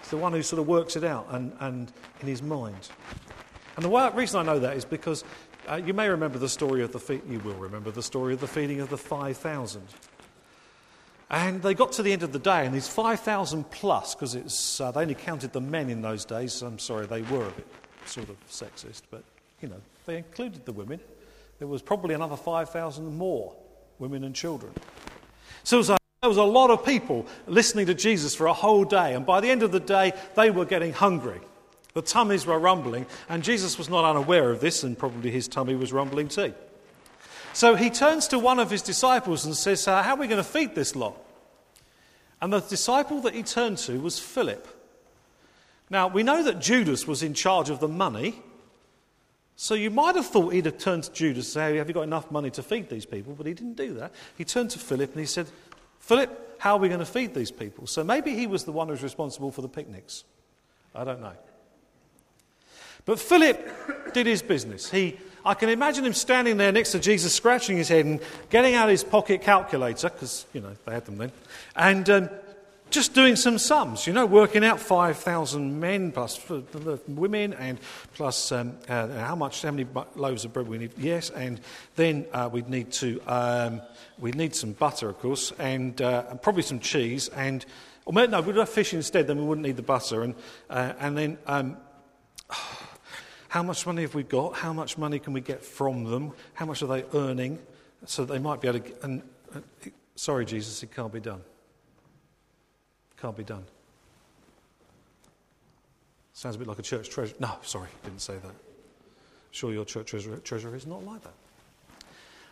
He's 0.00 0.10
the 0.10 0.16
one 0.16 0.32
who 0.32 0.42
sort 0.42 0.58
of 0.58 0.66
works 0.66 0.96
it 0.96 1.04
out 1.04 1.28
and, 1.30 1.52
and 1.60 1.92
in 2.20 2.26
his 2.26 2.42
mind. 2.42 2.88
And 3.76 3.84
the 3.84 3.88
way, 3.88 4.10
reason 4.14 4.40
I 4.40 4.42
know 4.42 4.58
that 4.58 4.76
is 4.76 4.84
because 4.84 5.22
uh, 5.68 5.76
you 5.76 5.94
may 5.94 6.08
remember 6.08 6.38
the 6.38 6.48
story 6.48 6.82
of 6.82 6.92
the 6.92 6.98
fe- 6.98 7.22
you 7.28 7.38
will 7.38 7.54
remember 7.54 7.92
the 7.92 8.02
story 8.02 8.34
of 8.34 8.40
the 8.40 8.48
feeding 8.48 8.80
of 8.80 8.90
the 8.90 8.98
5,000. 8.98 9.82
And 11.30 11.62
they 11.62 11.74
got 11.74 11.92
to 11.92 12.02
the 12.02 12.12
end 12.12 12.22
of 12.22 12.32
the 12.32 12.38
day, 12.38 12.66
and 12.66 12.74
these 12.74 12.86
5,000 12.88 13.70
plus, 13.70 14.14
because 14.14 14.80
uh, 14.80 14.90
they 14.90 15.00
only 15.00 15.14
counted 15.14 15.52
the 15.52 15.60
men 15.60 15.88
in 15.88 16.02
those 16.02 16.24
days. 16.24 16.62
I'm 16.62 16.78
sorry, 16.78 17.06
they 17.06 17.22
were 17.22 17.46
a 17.46 17.50
bit 17.50 17.66
sort 18.06 18.28
of 18.28 18.36
sexist, 18.48 19.02
but 19.10 19.22
you 19.60 19.68
know, 19.68 19.80
they 20.06 20.18
included 20.18 20.64
the 20.64 20.72
women. 20.72 21.00
There 21.58 21.68
was 21.68 21.82
probably 21.82 22.14
another 22.14 22.36
5,000 22.36 23.16
more 23.16 23.54
women 23.98 24.24
and 24.24 24.34
children. 24.34 24.72
So 25.62 25.82
there 25.82 25.96
was 26.22 26.36
a 26.36 26.42
lot 26.42 26.70
of 26.70 26.84
people 26.84 27.26
listening 27.46 27.86
to 27.86 27.94
Jesus 27.94 28.34
for 28.34 28.46
a 28.46 28.52
whole 28.52 28.84
day, 28.84 29.14
and 29.14 29.24
by 29.24 29.40
the 29.40 29.50
end 29.50 29.62
of 29.62 29.72
the 29.72 29.80
day, 29.80 30.12
they 30.34 30.50
were 30.50 30.64
getting 30.64 30.92
hungry. 30.92 31.40
The 31.94 32.02
tummies 32.02 32.44
were 32.44 32.58
rumbling, 32.58 33.06
and 33.28 33.44
Jesus 33.44 33.78
was 33.78 33.88
not 33.88 34.04
unaware 34.04 34.50
of 34.50 34.60
this, 34.60 34.82
and 34.82 34.98
probably 34.98 35.30
his 35.30 35.46
tummy 35.46 35.76
was 35.76 35.92
rumbling 35.92 36.28
too. 36.28 36.52
So 37.52 37.76
he 37.76 37.88
turns 37.88 38.26
to 38.28 38.38
one 38.38 38.58
of 38.58 38.70
his 38.70 38.82
disciples 38.82 39.44
and 39.44 39.54
says, 39.54 39.84
How 39.84 40.14
are 40.14 40.16
we 40.16 40.26
going 40.26 40.42
to 40.42 40.48
feed 40.48 40.74
this 40.74 40.96
lot? 40.96 41.16
And 42.42 42.52
the 42.52 42.60
disciple 42.60 43.20
that 43.22 43.34
he 43.34 43.44
turned 43.44 43.78
to 43.78 44.00
was 44.00 44.18
Philip. 44.18 44.66
Now, 45.94 46.08
we 46.08 46.24
know 46.24 46.42
that 46.42 46.58
Judas 46.58 47.06
was 47.06 47.22
in 47.22 47.34
charge 47.34 47.70
of 47.70 47.78
the 47.78 47.86
money. 47.86 48.42
So 49.54 49.74
you 49.74 49.90
might 49.90 50.16
have 50.16 50.26
thought 50.26 50.52
he'd 50.52 50.64
have 50.64 50.76
turned 50.76 51.04
to 51.04 51.12
Judas 51.12 51.46
and 51.46 51.52
say, 51.52 51.76
Have 51.76 51.86
you 51.86 51.94
got 51.94 52.02
enough 52.02 52.32
money 52.32 52.50
to 52.50 52.64
feed 52.64 52.88
these 52.88 53.06
people? 53.06 53.32
But 53.34 53.46
he 53.46 53.54
didn't 53.54 53.76
do 53.76 53.94
that. 53.94 54.10
He 54.36 54.44
turned 54.44 54.70
to 54.70 54.80
Philip 54.80 55.12
and 55.12 55.20
he 55.20 55.26
said, 55.26 55.46
Philip, 56.00 56.56
how 56.58 56.74
are 56.74 56.78
we 56.80 56.88
going 56.88 56.98
to 56.98 57.06
feed 57.06 57.32
these 57.32 57.52
people? 57.52 57.86
So 57.86 58.02
maybe 58.02 58.34
he 58.34 58.48
was 58.48 58.64
the 58.64 58.72
one 58.72 58.88
who 58.88 58.90
was 58.90 59.04
responsible 59.04 59.52
for 59.52 59.62
the 59.62 59.68
picnics. 59.68 60.24
I 60.96 61.04
don't 61.04 61.20
know. 61.20 61.36
But 63.04 63.20
Philip 63.20 64.12
did 64.14 64.26
his 64.26 64.42
business. 64.42 64.90
He 64.90 65.16
I 65.44 65.54
can 65.54 65.68
imagine 65.68 66.04
him 66.04 66.14
standing 66.14 66.56
there 66.56 66.72
next 66.72 66.90
to 66.90 66.98
Jesus, 66.98 67.32
scratching 67.32 67.76
his 67.76 67.88
head 67.88 68.04
and 68.04 68.18
getting 68.50 68.74
out 68.74 68.88
his 68.88 69.04
pocket 69.04 69.42
calculator, 69.42 70.08
because, 70.08 70.46
you 70.54 70.60
know, 70.60 70.74
they 70.86 70.92
had 70.92 71.04
them 71.04 71.18
then, 71.18 71.32
and 71.76 72.10
um, 72.10 72.30
just 72.94 73.12
doing 73.12 73.34
some 73.34 73.58
sums, 73.58 74.06
you 74.06 74.12
know, 74.12 74.24
working 74.24 74.64
out 74.64 74.78
5,000 74.78 75.80
men 75.80 76.12
plus 76.12 76.40
women 77.08 77.52
and 77.54 77.78
plus 78.14 78.52
um, 78.52 78.78
uh, 78.88 79.08
how 79.08 79.34
much, 79.34 79.62
how 79.62 79.72
many 79.72 79.86
loaves 80.14 80.44
of 80.44 80.52
bread 80.52 80.68
we 80.68 80.78
need. 80.78 80.92
Yes, 80.96 81.30
and 81.30 81.60
then 81.96 82.24
uh, 82.32 82.48
we'd 82.52 82.68
need 82.68 82.92
to, 82.92 83.20
um, 83.26 83.82
we'd 84.18 84.36
need 84.36 84.54
some 84.54 84.72
butter, 84.72 85.08
of 85.08 85.18
course, 85.18 85.52
and, 85.58 86.00
uh, 86.00 86.26
and 86.30 86.40
probably 86.40 86.62
some 86.62 86.78
cheese, 86.78 87.28
and, 87.28 87.66
or 88.06 88.12
no, 88.12 88.40
we'd 88.40 88.54
have 88.54 88.68
fish 88.68 88.94
instead, 88.94 89.26
then 89.26 89.38
we 89.38 89.44
wouldn't 89.44 89.66
need 89.66 89.76
the 89.76 89.82
butter, 89.82 90.22
and, 90.22 90.36
uh, 90.70 90.92
and 91.00 91.18
then, 91.18 91.38
um, 91.46 91.76
how 93.48 93.64
much 93.64 93.86
money 93.86 94.02
have 94.02 94.14
we 94.14 94.22
got? 94.22 94.54
How 94.54 94.72
much 94.72 94.96
money 94.96 95.18
can 95.18 95.32
we 95.32 95.40
get 95.40 95.64
from 95.64 96.04
them? 96.04 96.32
How 96.54 96.66
much 96.66 96.82
are 96.82 96.86
they 96.86 97.04
earning? 97.12 97.58
So 98.06 98.24
they 98.24 98.38
might 98.38 98.60
be 98.60 98.68
able 98.68 98.80
to. 98.80 98.92
And, 99.02 99.22
uh, 99.54 99.60
sorry, 100.14 100.44
Jesus, 100.44 100.82
it 100.82 100.94
can't 100.94 101.12
be 101.12 101.20
done. 101.20 101.40
Can't 103.24 103.34
be 103.38 103.42
done. 103.42 103.64
Sounds 106.34 106.56
a 106.56 106.58
bit 106.58 106.68
like 106.68 106.78
a 106.78 106.82
church 106.82 107.08
treasurer. 107.08 107.34
No, 107.40 107.56
sorry, 107.62 107.88
didn't 108.02 108.20
say 108.20 108.34
that. 108.34 108.52
Sure, 109.50 109.72
your 109.72 109.86
church 109.86 110.08
treasurer, 110.08 110.36
treasurer 110.36 110.76
is 110.76 110.86
not 110.86 111.02
like 111.06 111.22
that. 111.22 111.32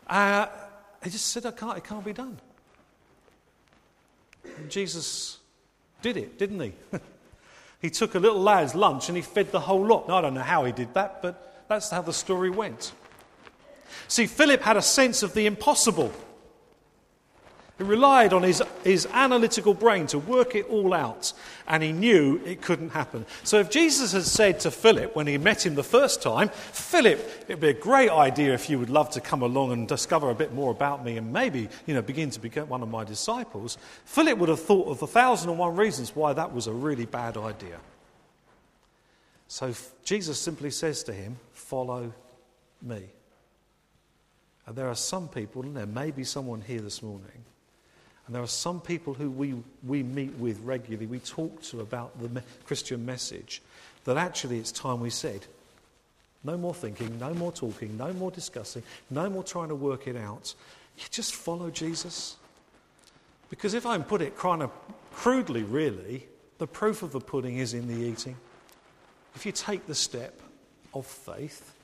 Uh, 0.06 0.46
he 1.04 1.10
just 1.10 1.26
said, 1.26 1.44
I 1.44 1.50
can't, 1.50 1.76
it 1.76 1.84
can't 1.84 2.02
be 2.02 2.14
done. 2.14 2.38
And 4.56 4.70
Jesus 4.70 5.40
did 6.00 6.16
it, 6.16 6.38
didn't 6.38 6.60
he? 6.60 6.72
He 7.82 7.90
took 7.90 8.14
a 8.14 8.18
little 8.18 8.40
lad's 8.40 8.74
lunch 8.74 9.08
and 9.08 9.16
he 9.16 9.22
fed 9.22 9.52
the 9.52 9.60
whole 9.60 9.84
lot. 9.84 10.08
Now, 10.08 10.16
I 10.16 10.20
don't 10.22 10.32
know 10.32 10.40
how 10.40 10.64
he 10.64 10.72
did 10.72 10.94
that, 10.94 11.20
but 11.20 11.66
that's 11.68 11.90
how 11.90 12.00
the 12.00 12.14
story 12.14 12.48
went. 12.48 12.92
See, 14.08 14.26
Philip 14.26 14.62
had 14.62 14.78
a 14.78 14.82
sense 14.82 15.22
of 15.22 15.34
the 15.34 15.44
impossible. 15.44 16.12
He 17.78 17.84
relied 17.84 18.34
on 18.34 18.42
his, 18.42 18.62
his 18.84 19.06
analytical 19.12 19.72
brain 19.72 20.06
to 20.08 20.18
work 20.18 20.54
it 20.54 20.68
all 20.68 20.92
out, 20.92 21.32
and 21.66 21.82
he 21.82 21.90
knew 21.90 22.40
it 22.44 22.60
couldn't 22.60 22.90
happen. 22.90 23.24
So, 23.44 23.60
if 23.60 23.70
Jesus 23.70 24.12
had 24.12 24.24
said 24.24 24.60
to 24.60 24.70
Philip 24.70 25.16
when 25.16 25.26
he 25.26 25.38
met 25.38 25.64
him 25.64 25.74
the 25.74 25.82
first 25.82 26.20
time, 26.20 26.50
Philip, 26.50 27.18
it'd 27.48 27.60
be 27.60 27.70
a 27.70 27.72
great 27.72 28.10
idea 28.10 28.52
if 28.52 28.68
you 28.68 28.78
would 28.78 28.90
love 28.90 29.08
to 29.10 29.22
come 29.22 29.42
along 29.42 29.72
and 29.72 29.88
discover 29.88 30.28
a 30.28 30.34
bit 30.34 30.52
more 30.52 30.70
about 30.70 31.02
me 31.02 31.16
and 31.16 31.32
maybe 31.32 31.68
you 31.86 31.94
know, 31.94 32.02
begin 32.02 32.28
to 32.30 32.40
become 32.40 32.68
one 32.68 32.82
of 32.82 32.90
my 32.90 33.04
disciples, 33.04 33.78
Philip 34.04 34.36
would 34.36 34.50
have 34.50 34.60
thought 34.60 34.88
of 34.88 35.02
a 35.02 35.06
thousand 35.06 35.48
and 35.48 35.58
one 35.58 35.74
reasons 35.74 36.14
why 36.14 36.34
that 36.34 36.52
was 36.52 36.66
a 36.66 36.72
really 36.72 37.06
bad 37.06 37.38
idea. 37.38 37.78
So, 39.48 39.72
Jesus 40.04 40.38
simply 40.38 40.70
says 40.70 41.02
to 41.04 41.12
him, 41.14 41.38
Follow 41.54 42.12
me. 42.82 43.02
And 44.66 44.76
there 44.76 44.88
are 44.88 44.94
some 44.94 45.26
people, 45.28 45.62
and 45.62 45.74
there 45.74 45.86
may 45.86 46.10
be 46.10 46.24
someone 46.24 46.60
here 46.60 46.80
this 46.80 47.02
morning 47.02 47.44
and 48.26 48.34
there 48.34 48.42
are 48.42 48.46
some 48.46 48.80
people 48.80 49.14
who 49.14 49.30
we, 49.30 49.54
we 49.84 50.02
meet 50.02 50.34
with 50.34 50.60
regularly, 50.60 51.06
we 51.06 51.18
talk 51.18 51.62
to 51.62 51.80
about 51.80 52.12
the 52.20 52.42
Christian 52.64 53.04
message, 53.04 53.62
that 54.04 54.16
actually 54.16 54.58
it's 54.58 54.72
time 54.72 55.00
we 55.00 55.10
said, 55.10 55.46
no 56.44 56.56
more 56.56 56.74
thinking, 56.74 57.18
no 57.18 57.34
more 57.34 57.52
talking, 57.52 57.96
no 57.96 58.12
more 58.12 58.30
discussing, 58.30 58.82
no 59.10 59.30
more 59.30 59.44
trying 59.44 59.68
to 59.68 59.74
work 59.74 60.06
it 60.06 60.16
out. 60.16 60.54
You 60.98 61.04
just 61.10 61.34
follow 61.34 61.70
Jesus. 61.70 62.36
Because 63.48 63.74
if 63.74 63.86
I 63.86 63.98
put 63.98 64.22
it 64.22 64.36
kind 64.36 64.62
of 64.62 64.70
crudely, 65.12 65.62
really, 65.62 66.26
the 66.58 66.66
proof 66.66 67.02
of 67.02 67.12
the 67.12 67.20
pudding 67.20 67.58
is 67.58 67.74
in 67.74 67.86
the 67.86 68.06
eating. 68.06 68.36
If 69.34 69.46
you 69.46 69.52
take 69.52 69.86
the 69.86 69.94
step 69.94 70.40
of 70.94 71.06
faith, 71.06 71.74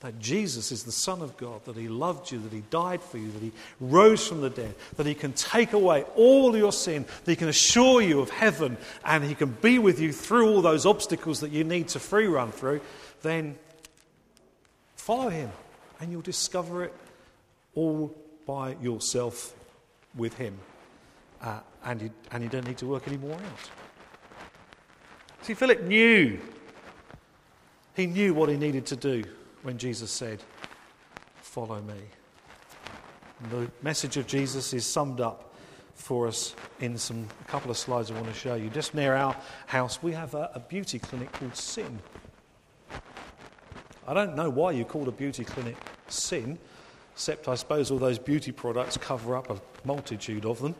that 0.00 0.18
Jesus 0.20 0.70
is 0.70 0.84
the 0.84 0.92
Son 0.92 1.22
of 1.22 1.36
God, 1.36 1.64
that 1.64 1.76
He 1.76 1.88
loved 1.88 2.30
you, 2.30 2.38
that 2.38 2.52
He 2.52 2.62
died 2.70 3.02
for 3.02 3.18
you, 3.18 3.30
that 3.32 3.42
He 3.42 3.52
rose 3.80 4.26
from 4.26 4.40
the 4.40 4.50
dead, 4.50 4.74
that 4.96 5.06
He 5.06 5.14
can 5.14 5.32
take 5.32 5.72
away 5.72 6.04
all 6.14 6.56
your 6.56 6.72
sin, 6.72 7.04
that 7.24 7.30
He 7.30 7.36
can 7.36 7.48
assure 7.48 8.00
you 8.00 8.20
of 8.20 8.30
heaven, 8.30 8.76
and 9.04 9.24
He 9.24 9.34
can 9.34 9.50
be 9.50 9.78
with 9.78 9.98
you 9.98 10.12
through 10.12 10.48
all 10.48 10.62
those 10.62 10.86
obstacles 10.86 11.40
that 11.40 11.50
you 11.50 11.64
need 11.64 11.88
to 11.88 11.98
free 11.98 12.26
run 12.26 12.52
through, 12.52 12.80
then 13.22 13.58
follow 14.94 15.30
Him 15.30 15.50
and 16.00 16.12
you'll 16.12 16.22
discover 16.22 16.84
it 16.84 16.94
all 17.74 18.14
by 18.46 18.76
yourself 18.80 19.52
with 20.14 20.34
Him. 20.34 20.56
Uh, 21.42 21.58
and, 21.84 22.02
you, 22.02 22.10
and 22.30 22.44
you 22.44 22.48
don't 22.48 22.66
need 22.66 22.78
to 22.78 22.86
work 22.86 23.08
any 23.08 23.16
more 23.16 23.34
out. 23.34 23.70
See, 25.42 25.54
Philip 25.54 25.82
knew. 25.82 26.38
He 27.96 28.06
knew 28.06 28.32
what 28.32 28.48
he 28.48 28.56
needed 28.56 28.86
to 28.86 28.96
do 28.96 29.24
when 29.62 29.78
Jesus 29.78 30.10
said, 30.10 30.42
Follow 31.36 31.80
me. 31.80 31.94
The 33.50 33.70
message 33.82 34.16
of 34.16 34.26
Jesus 34.26 34.72
is 34.74 34.84
summed 34.84 35.20
up 35.20 35.54
for 35.94 36.26
us 36.28 36.54
in 36.80 36.96
some 36.96 37.26
a 37.40 37.44
couple 37.44 37.70
of 37.70 37.76
slides 37.76 38.10
I 38.10 38.14
want 38.14 38.26
to 38.26 38.34
show 38.34 38.54
you. 38.54 38.70
Just 38.70 38.94
near 38.94 39.14
our 39.14 39.36
house, 39.66 40.02
we 40.02 40.12
have 40.12 40.34
a, 40.34 40.50
a 40.54 40.60
beauty 40.60 40.98
clinic 40.98 41.32
called 41.32 41.56
Sin. 41.56 41.98
I 44.06 44.14
don't 44.14 44.36
know 44.36 44.50
why 44.50 44.72
you 44.72 44.84
call 44.84 45.08
a 45.08 45.12
beauty 45.12 45.44
clinic 45.44 45.76
Sin. 46.08 46.58
Except, 47.14 47.48
I 47.48 47.56
suppose, 47.56 47.90
all 47.90 47.98
those 47.98 48.18
beauty 48.18 48.52
products 48.52 48.96
cover 48.96 49.36
up 49.36 49.50
a 49.50 49.60
multitude 49.84 50.46
of 50.46 50.60
them. 50.60 50.76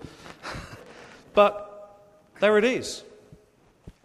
but 1.35 2.05
there 2.39 2.59
it 2.59 2.65
is. 2.65 3.03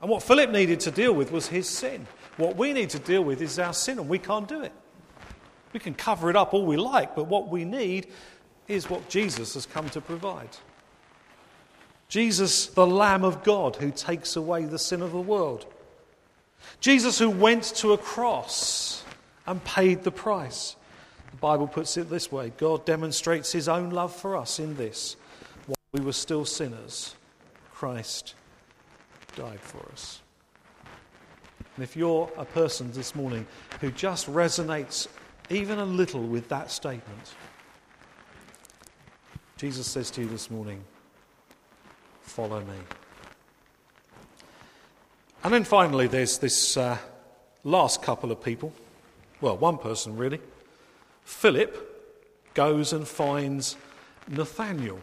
And 0.01 0.09
what 0.09 0.23
Philip 0.23 0.49
needed 0.49 0.79
to 0.81 0.91
deal 0.91 1.13
with 1.13 1.31
was 1.31 1.47
his 1.47 1.69
sin. 1.69 2.07
What 2.37 2.55
we 2.55 2.73
need 2.73 2.89
to 2.91 2.99
deal 2.99 3.23
with 3.23 3.41
is 3.41 3.59
our 3.59 3.73
sin, 3.73 3.99
and 3.99 4.09
we 4.09 4.19
can't 4.19 4.47
do 4.47 4.61
it. 4.61 4.71
We 5.71 5.79
can 5.79 5.93
cover 5.93 6.29
it 6.29 6.35
up 6.35 6.53
all 6.53 6.65
we 6.65 6.77
like, 6.77 7.15
but 7.15 7.25
what 7.25 7.49
we 7.49 7.65
need 7.65 8.07
is 8.67 8.89
what 8.89 9.09
Jesus 9.09 9.55
has 9.55 9.65
come 9.65 9.89
to 9.89 10.01
provide. 10.01 10.49
Jesus, 12.07 12.67
the 12.67 12.85
Lamb 12.85 13.23
of 13.23 13.43
God, 13.43 13.75
who 13.77 13.91
takes 13.91 14.35
away 14.35 14.65
the 14.65 14.79
sin 14.79 15.01
of 15.01 15.11
the 15.11 15.21
world. 15.21 15.65
Jesus, 16.79 17.19
who 17.19 17.29
went 17.29 17.63
to 17.75 17.93
a 17.93 17.97
cross 17.97 19.03
and 19.45 19.63
paid 19.63 20.03
the 20.03 20.11
price. 20.11 20.75
The 21.31 21.37
Bible 21.37 21.67
puts 21.67 21.97
it 21.97 22.09
this 22.09 22.31
way 22.31 22.51
God 22.57 22.85
demonstrates 22.85 23.51
his 23.51 23.67
own 23.67 23.89
love 23.89 24.15
for 24.15 24.37
us 24.37 24.59
in 24.59 24.75
this. 24.75 25.15
While 25.65 25.75
we 25.91 26.01
were 26.01 26.13
still 26.13 26.45
sinners, 26.45 27.15
Christ 27.73 28.35
died 29.35 29.59
for 29.59 29.83
us. 29.91 30.22
And 31.75 31.83
if 31.83 31.95
you're 31.95 32.29
a 32.37 32.45
person 32.45 32.91
this 32.91 33.15
morning 33.15 33.47
who 33.81 33.91
just 33.91 34.27
resonates 34.27 35.07
even 35.49 35.79
a 35.79 35.85
little 35.85 36.21
with 36.21 36.49
that 36.49 36.71
statement, 36.71 37.33
Jesus 39.57 39.87
says 39.87 40.11
to 40.11 40.21
you 40.21 40.27
this 40.27 40.51
morning, 40.51 40.83
Follow 42.21 42.61
me. 42.61 42.75
And 45.43 45.53
then 45.53 45.63
finally, 45.63 46.07
there's 46.07 46.37
this 46.37 46.77
uh, 46.77 46.97
last 47.63 48.01
couple 48.01 48.31
of 48.31 48.41
people. 48.41 48.73
Well, 49.41 49.57
one 49.57 49.77
person 49.77 50.15
really. 50.15 50.39
Philip 51.25 51.89
goes 52.53 52.93
and 52.93 53.07
finds 53.07 53.75
Nathaniel. 54.27 54.99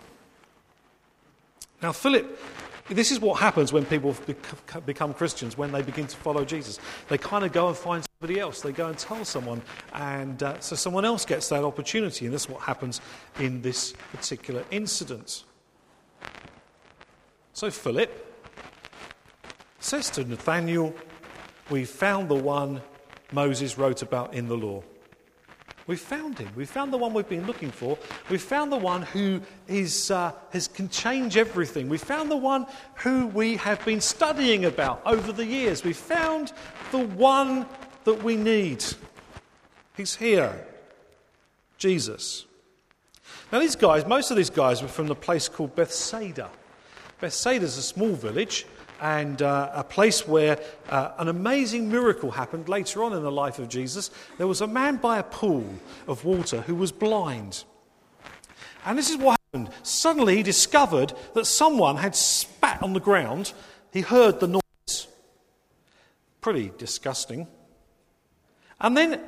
Now, 1.83 1.93
Philip, 1.93 2.39
this 2.91 3.13
is 3.13 3.21
what 3.21 3.41
happens 3.41 3.73
when 3.73 3.85
people 3.85 4.17
become 4.85 5.15
Christians, 5.15 5.57
when 5.57 5.71
they 5.73 5.83
begin 5.83 6.07
to 6.07 6.17
follow 6.17 6.45
Jesus. 6.45 6.79
They 7.09 7.19
kind 7.19 7.45
of 7.45 7.53
go 7.53 7.69
and 7.69 7.77
find 7.77 8.05
somebody 8.19 8.41
else. 8.41 8.61
They 8.61 8.73
go 8.73 8.89
and 8.89 8.99
tell 8.99 9.25
someone, 9.25 9.63
and 9.95 10.43
uh, 10.43 10.61
so 10.61 10.77
someone 10.77 11.05
else 11.05 11.25
gets 11.25 11.49
that 11.51 11.65
opportunity. 11.65 12.27
And 12.27 12.35
this 12.35 12.43
is 12.45 12.49
what 12.49 12.63
happens 12.63 13.01
in 13.39 13.63
this 13.63 13.95
particular 14.13 14.65
incident. 14.71 15.45
So, 17.53 17.71
Philip 17.71 18.27
says 19.79 20.11
to 20.11 20.25
Nathanael, 20.25 20.95
We 21.71 21.85
found 21.85 22.29
the 22.29 22.35
one 22.35 22.83
Moses 23.33 23.79
wrote 23.79 24.03
about 24.03 24.35
in 24.35 24.49
the 24.49 24.57
law. 24.57 24.83
We 25.91 25.97
found 25.97 26.39
him. 26.39 26.49
We've 26.55 26.71
found 26.71 26.93
the 26.93 26.99
one 26.99 27.13
we've 27.13 27.29
been 27.29 27.49
looking 27.49 27.73
for. 27.73 27.99
We've 28.29 28.41
found 28.41 28.71
the 28.71 28.77
one 28.77 29.03
who 29.03 29.41
is, 29.67 30.13
uh, 30.13 30.31
has, 30.53 30.69
can 30.69 30.89
change 30.89 31.37
everything. 31.37 31.89
We've 31.89 32.01
found 32.01 32.31
the 32.31 32.37
one 32.37 32.67
who 32.95 33.27
we 33.27 33.57
have 33.57 33.85
been 33.85 34.01
studying 34.01 34.67
about 34.67 35.03
over 35.05 35.33
the 35.33 35.45
years. 35.45 35.83
We've 35.83 35.97
found 35.97 36.53
the 36.93 37.01
one 37.01 37.67
that 38.05 38.23
we 38.23 38.37
need. 38.37 38.85
He's 39.97 40.15
here 40.15 40.65
Jesus. 41.77 42.47
Now, 43.51 43.59
these 43.59 43.75
guys, 43.75 44.07
most 44.07 44.31
of 44.31 44.37
these 44.37 44.49
guys 44.49 44.83
were 44.83 44.87
from 44.87 45.09
the 45.09 45.17
place 45.17 45.49
called 45.49 45.75
Bethsaida. 45.75 46.51
Bethsaida 47.21 47.65
is 47.65 47.79
a 47.79 47.83
small 47.83 48.15
village 48.15 48.65
and 49.01 49.41
uh, 49.41 49.71
a 49.75 49.85
place 49.85 50.29
where 50.29 50.61
uh, 50.89 51.13
an 51.19 51.29
amazing 51.29 51.91
miracle 51.91 52.31
happened 52.31 52.69
later 52.69 53.03
on 53.03 53.13
in 53.13 53.23
the 53.23 53.33
life 53.33 53.59
of 53.59 53.69
Jesus. 53.69 54.11
There 54.39 54.47
was 54.47 54.61
a 54.61 54.67
man 54.67 54.97
by 54.97 55.19
a 55.19 55.23
pool 55.23 55.67
of 56.07 56.25
water 56.25 56.61
who 56.63 56.75
was 56.75 56.93
blind. 56.93 57.65
And 58.85 58.99
this 58.99 59.11
is 59.11 59.17
what 59.17 59.39
happened. 59.53 59.75
Suddenly 59.83 60.37
he 60.37 60.43
discovered 60.43 61.13
that 61.35 61.47
someone 61.47 61.97
had 61.97 62.15
spat 62.15 62.83
on 62.83 62.93
the 62.93 63.01
ground. 63.01 63.53
He 63.93 64.03
heard 64.03 64.41
the 64.41 64.49
noise. 64.49 65.09
Pretty 66.41 66.73
disgusting. 66.79 67.47
And 68.81 68.97
then, 68.97 69.21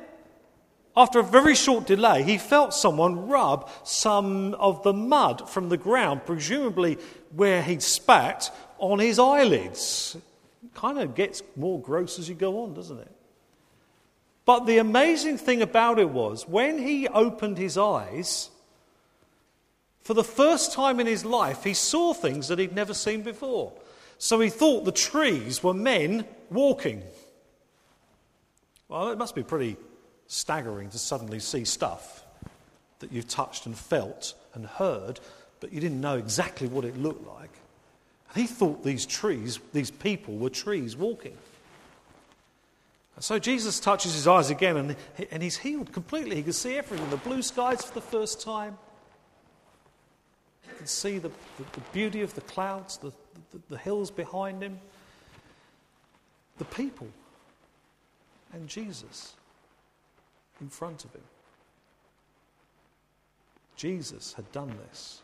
after 0.95 1.19
a 1.19 1.23
very 1.23 1.53
short 1.53 1.85
delay, 1.85 2.23
he 2.23 2.37
felt 2.37 2.73
someone 2.73 3.27
rub 3.27 3.69
some 3.83 4.55
of 4.55 4.81
the 4.83 4.93
mud 4.93 5.49
from 5.49 5.69
the 5.69 5.77
ground, 5.77 6.21
presumably 6.25 6.97
where 7.35 7.61
he'd 7.61 7.83
spat, 7.83 8.51
on 8.91 8.99
his 8.99 9.19
eyelids. 9.19 10.17
It 10.63 10.73
kind 10.73 10.99
of 10.99 11.15
gets 11.15 11.41
more 11.55 11.79
gross 11.79 12.19
as 12.19 12.27
you 12.27 12.35
go 12.35 12.63
on, 12.63 12.73
doesn't 12.73 12.99
it? 12.99 13.11
But 14.45 14.65
the 14.65 14.77
amazing 14.79 15.37
thing 15.37 15.61
about 15.61 15.99
it 15.99 16.09
was 16.09 16.47
when 16.47 16.77
he 16.77 17.07
opened 17.07 17.57
his 17.57 17.77
eyes, 17.77 18.49
for 20.01 20.13
the 20.13 20.23
first 20.23 20.73
time 20.73 20.99
in 20.99 21.07
his 21.07 21.23
life, 21.23 21.63
he 21.63 21.73
saw 21.73 22.13
things 22.13 22.49
that 22.49 22.59
he'd 22.59 22.75
never 22.75 22.93
seen 22.93 23.21
before. 23.21 23.71
So 24.17 24.39
he 24.41 24.49
thought 24.49 24.83
the 24.83 24.91
trees 24.91 25.63
were 25.63 25.73
men 25.73 26.25
walking. 26.49 27.03
Well, 28.89 29.09
it 29.09 29.17
must 29.17 29.33
be 29.33 29.43
pretty 29.43 29.77
staggering 30.27 30.89
to 30.89 30.99
suddenly 30.99 31.39
see 31.39 31.63
stuff 31.63 32.23
that 32.99 33.11
you've 33.13 33.29
touched 33.29 33.65
and 33.65 33.77
felt 33.77 34.33
and 34.53 34.65
heard, 34.65 35.21
but 35.61 35.71
you 35.71 35.79
didn't 35.79 36.01
know 36.01 36.17
exactly 36.17 36.67
what 36.67 36.83
it 36.83 36.97
looked 36.97 37.25
like. 37.25 37.51
He 38.35 38.47
thought 38.47 38.83
these 38.83 39.05
trees, 39.05 39.59
these 39.73 39.91
people, 39.91 40.35
were 40.35 40.49
trees 40.49 40.97
walking. 40.97 41.37
So 43.19 43.37
Jesus 43.37 43.79
touches 43.79 44.15
his 44.15 44.27
eyes 44.27 44.49
again 44.49 44.75
and, 44.75 44.95
and 45.29 45.43
he's 45.43 45.57
healed 45.57 45.91
completely. 45.93 46.37
He 46.37 46.43
can 46.43 46.53
see 46.53 46.77
everything 46.77 47.07
the 47.11 47.17
blue 47.17 47.43
skies 47.43 47.83
for 47.83 47.93
the 47.93 48.01
first 48.01 48.41
time. 48.41 48.75
He 50.63 50.75
can 50.77 50.87
see 50.87 51.19
the, 51.19 51.29
the, 51.29 51.63
the 51.73 51.81
beauty 51.91 52.21
of 52.21 52.33
the 52.33 52.41
clouds, 52.41 52.97
the, 52.97 53.11
the, 53.51 53.61
the 53.69 53.77
hills 53.77 54.09
behind 54.09 54.63
him, 54.63 54.79
the 56.57 56.65
people, 56.65 57.07
and 58.51 58.67
Jesus 58.67 59.35
in 60.59 60.69
front 60.69 61.05
of 61.05 61.13
him. 61.13 61.21
Jesus 63.75 64.33
had 64.33 64.51
done 64.51 64.73
this, 64.89 65.21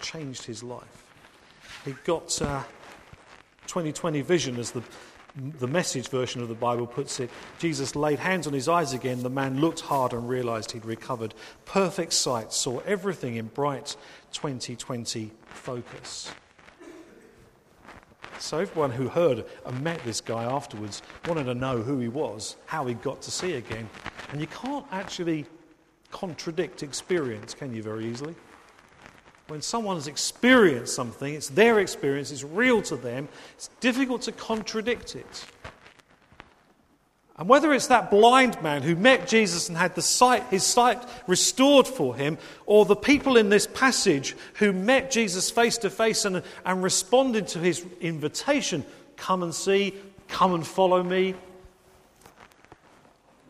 changed 0.00 0.44
his 0.44 0.62
life. 0.62 1.09
He 1.84 1.94
got 2.04 2.40
uh, 2.42 2.62
2020 3.66 4.20
vision, 4.22 4.58
as 4.58 4.72
the, 4.72 4.82
the 5.58 5.66
message 5.66 6.08
version 6.08 6.42
of 6.42 6.48
the 6.48 6.54
Bible 6.54 6.86
puts 6.86 7.20
it. 7.20 7.30
Jesus 7.58 7.94
laid 7.94 8.18
hands 8.18 8.46
on 8.46 8.52
his 8.52 8.68
eyes 8.68 8.92
again. 8.92 9.22
The 9.22 9.30
man 9.30 9.60
looked 9.60 9.80
hard 9.80 10.12
and 10.12 10.28
realized 10.28 10.72
he'd 10.72 10.84
recovered. 10.84 11.34
Perfect 11.64 12.12
sight, 12.12 12.52
saw 12.52 12.80
everything 12.80 13.36
in 13.36 13.46
bright 13.46 13.96
2020 14.32 15.30
focus. 15.48 16.32
So, 18.38 18.58
everyone 18.58 18.90
who 18.90 19.08
heard 19.08 19.44
and 19.66 19.84
met 19.84 20.02
this 20.02 20.22
guy 20.22 20.44
afterwards 20.44 21.02
wanted 21.28 21.44
to 21.44 21.54
know 21.54 21.82
who 21.82 21.98
he 21.98 22.08
was, 22.08 22.56
how 22.64 22.86
he 22.86 22.94
got 22.94 23.20
to 23.22 23.30
see 23.30 23.52
again. 23.54 23.88
And 24.32 24.40
you 24.40 24.46
can't 24.46 24.86
actually 24.90 25.44
contradict 26.10 26.82
experience, 26.82 27.54
can 27.54 27.74
you, 27.74 27.82
very 27.82 28.06
easily? 28.06 28.34
When 29.50 29.60
someone 29.60 29.96
has 29.96 30.06
experienced 30.06 30.94
something, 30.94 31.34
it's 31.34 31.48
their 31.48 31.80
experience, 31.80 32.30
it's 32.30 32.44
real 32.44 32.80
to 32.82 32.94
them, 32.94 33.28
it's 33.56 33.68
difficult 33.80 34.22
to 34.22 34.32
contradict 34.32 35.16
it. 35.16 35.44
And 37.36 37.48
whether 37.48 37.72
it's 37.72 37.88
that 37.88 38.12
blind 38.12 38.62
man 38.62 38.82
who 38.82 38.94
met 38.94 39.26
Jesus 39.26 39.68
and 39.68 39.76
had 39.76 40.00
sight, 40.00 40.44
his 40.50 40.62
sight 40.62 41.02
restored 41.26 41.88
for 41.88 42.14
him, 42.14 42.38
or 42.64 42.84
the 42.84 42.94
people 42.94 43.36
in 43.36 43.48
this 43.48 43.66
passage 43.66 44.36
who 44.54 44.72
met 44.72 45.10
Jesus 45.10 45.50
face 45.50 45.78
to 45.78 45.90
face 45.90 46.24
and 46.24 46.42
responded 46.82 47.48
to 47.48 47.58
his 47.58 47.84
invitation 48.00 48.84
come 49.16 49.42
and 49.42 49.54
see, 49.54 49.94
come 50.28 50.54
and 50.54 50.64
follow 50.64 51.02
me, 51.02 51.34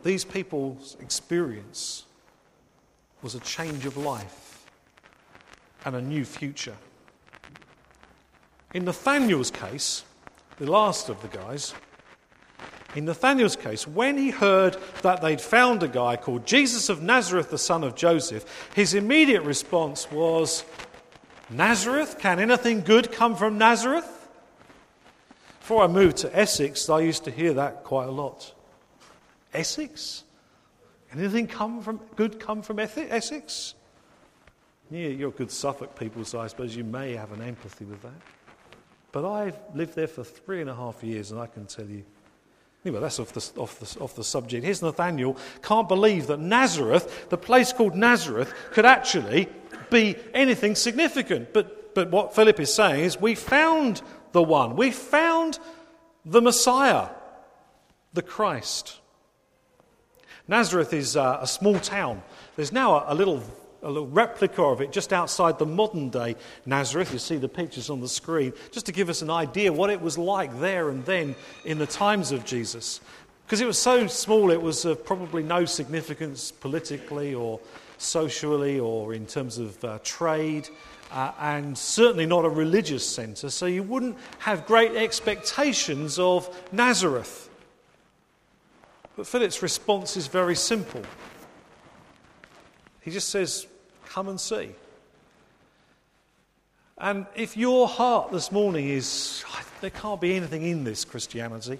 these 0.03 0.25
people's 0.25 0.97
experience 1.01 2.05
was 3.23 3.35
a 3.35 3.41
change 3.41 3.85
of 3.85 3.99
life 3.99 4.50
and 5.85 5.97
a 5.97 6.01
new 6.01 6.25
future. 6.25 6.77
In 8.75 8.85
Nathaniel's 8.85 9.51
case, 9.51 10.05
the 10.59 10.71
last 10.71 11.09
of 11.09 11.21
the 11.23 11.29
guys, 11.29 11.75
in 12.95 13.05
Nathaniel's 13.05 13.57
case, 13.57 13.87
when 13.87 14.19
he 14.19 14.31
heard 14.31 14.77
that 15.03 15.23
they'd 15.23 15.40
found 15.40 15.83
a 15.83 15.88
guy 15.88 16.16
called 16.16 16.47
Jesus 16.47 16.88
of 16.88 17.03
Nazareth, 17.03 17.51
the 17.51 17.59
son 17.59 17.85
of 17.85 17.95
Joseph, 17.95 18.71
his 18.75 18.95
immediate 18.95 19.43
response 19.43 20.11
was, 20.11 20.64
Nazareth? 21.49 22.19
Can 22.19 22.38
anything 22.38 22.81
good 22.81 23.12
come 23.12 23.37
from 23.37 23.59
Nazareth? 23.59 24.29
Before 25.61 25.85
I 25.85 25.87
moved 25.87 26.19
to 26.19 26.37
Essex, 26.37 26.88
I 26.88 27.01
used 27.01 27.25
to 27.25 27.31
hear 27.31 27.55
that 27.55 27.85
quite 27.85 28.09
a 28.09 28.12
lot. 28.12 28.55
Essex? 29.55 30.25
Anything 31.12 31.47
come 31.47 31.83
from, 31.83 32.01
good 32.16 32.40
come 32.40 32.62
from 32.62 32.79
Essex? 32.79 33.75
Yeah, 34.90 35.09
you're 35.09 35.31
good 35.31 35.50
Suffolk 35.50 35.98
people, 35.98 36.24
so 36.24 36.40
I 36.40 36.48
suppose 36.48 36.74
you 36.74 36.85
may 36.85 37.14
have 37.14 37.33
an 37.33 37.42
empathy 37.42 37.85
with 37.85 38.03
that. 38.03 38.12
But 39.12 39.24
I've 39.24 39.59
lived 39.74 39.94
there 39.94 40.07
for 40.09 40.24
three 40.24 40.61
and 40.61 40.70
a 40.70 40.74
half 40.74 41.03
years, 41.03 41.31
and 41.31 41.40
I 41.40 41.46
can 41.46 41.66
tell 41.66 41.87
you 41.87 42.05
Anyway, 42.85 43.00
that's 43.00 43.20
off 43.20 43.33
the, 43.33 43.61
off, 43.61 43.79
the, 43.79 44.00
off 44.00 44.14
the 44.16 44.24
subject. 44.24 44.64
Here's 44.64 44.81
Nathaniel, 44.81 45.37
can't 45.62 45.88
believe 45.88 46.29
that 46.29 46.40
Nazareth, 46.40 47.29
the 47.29 47.37
place 47.37 47.72
called 47.72 47.94
Nazareth, 47.94 48.55
could 48.72 48.87
actually 48.87 49.48
be 49.90 50.16
anything 50.33 50.74
significant. 50.74 51.53
But, 51.53 51.94
but 51.94 52.11
what 52.11 52.35
Philip 52.35 52.59
is 52.59 52.72
saying 52.72 53.05
is, 53.05 53.20
we 53.20 53.35
found 53.35 54.00
the 54.33 54.42
one, 54.42 54.76
we 54.76 54.90
found 54.92 55.59
the 56.24 56.40
Messiah, 56.40 57.09
the 58.14 58.22
Christ. 58.22 58.98
Nazareth 60.48 60.94
is 60.94 61.16
uh, 61.16 61.38
a 61.42 61.46
small 61.46 61.79
town. 61.79 62.22
There's 62.57 62.72
now 62.72 62.94
a, 62.94 63.12
a 63.12 63.14
little 63.14 63.42
a 63.83 63.88
little 63.88 64.09
replica 64.09 64.62
of 64.62 64.81
it 64.81 64.93
just 64.93 65.12
outside 65.12 65.59
the 65.59 65.66
modern 65.66 66.11
day 66.11 66.37
Nazareth. 66.66 67.12
You 67.12 67.19
see 67.19 67.37
the 67.37 67.49
pictures 67.49 67.90
on 67.90 68.01
the 68.01 68.09
screen, 68.09 68.53
just 68.71 68.87
to 68.87 68.93
give 68.93 69.09
us 69.09 69.23
an 69.23 69.31
idea 69.31 69.73
what 69.73 69.90
it 69.90 70.01
was 70.01 70.19
like 70.19 70.59
there 70.61 70.90
and 70.90 71.05
then 71.05 71.35
in 71.64 71.79
the 71.79 71.87
times 71.87 72.33
of 72.33 72.45
Jesus. 72.45 73.01
Because 73.47 73.61
it 73.61 73.66
was 73.66 73.79
so 73.79 74.07
small, 74.07 74.51
it 74.51 74.62
was 74.62 74.85
of 74.85 75.05
probably 75.05 75.43
no 75.43 75.64
significance 75.64 76.53
politically 76.53 77.35
or 77.35 77.59
socially 77.99 78.79
or 78.79 79.12
in 79.12 79.27
terms 79.27 79.59
of 79.59 79.85
uh, 79.85 79.99
trade, 80.05 80.69
uh, 81.11 81.33
and 81.40 81.77
certainly 81.77 82.27
not 82.27 82.45
a 82.45 82.49
religious 82.49 83.05
centre, 83.05 83.51
so 83.51 83.66
you 83.66 83.83
wouldn't 83.83 84.16
have 84.38 84.66
great 84.66 84.95
expectations 84.95 86.19
of 86.19 86.49
Nazareth. 86.73 87.51
But 89.16 89.27
Philip's 89.27 89.62
response 89.62 90.16
is 90.16 90.29
very 90.29 90.55
simple. 90.55 91.03
He 93.01 93.11
just 93.11 93.31
says, 93.31 93.66
Come 94.11 94.29
and 94.29 94.40
see. 94.40 94.70
And 96.99 97.27
if 97.37 97.57
your 97.57 97.87
heart 97.87 98.33
this 98.33 98.51
morning 98.51 98.88
is, 98.88 99.44
there 99.81 99.90
can't 99.90 100.20
be 100.20 100.35
anything 100.35 100.64
in 100.64 100.83
this 100.83 101.05
Christianity, 101.05 101.79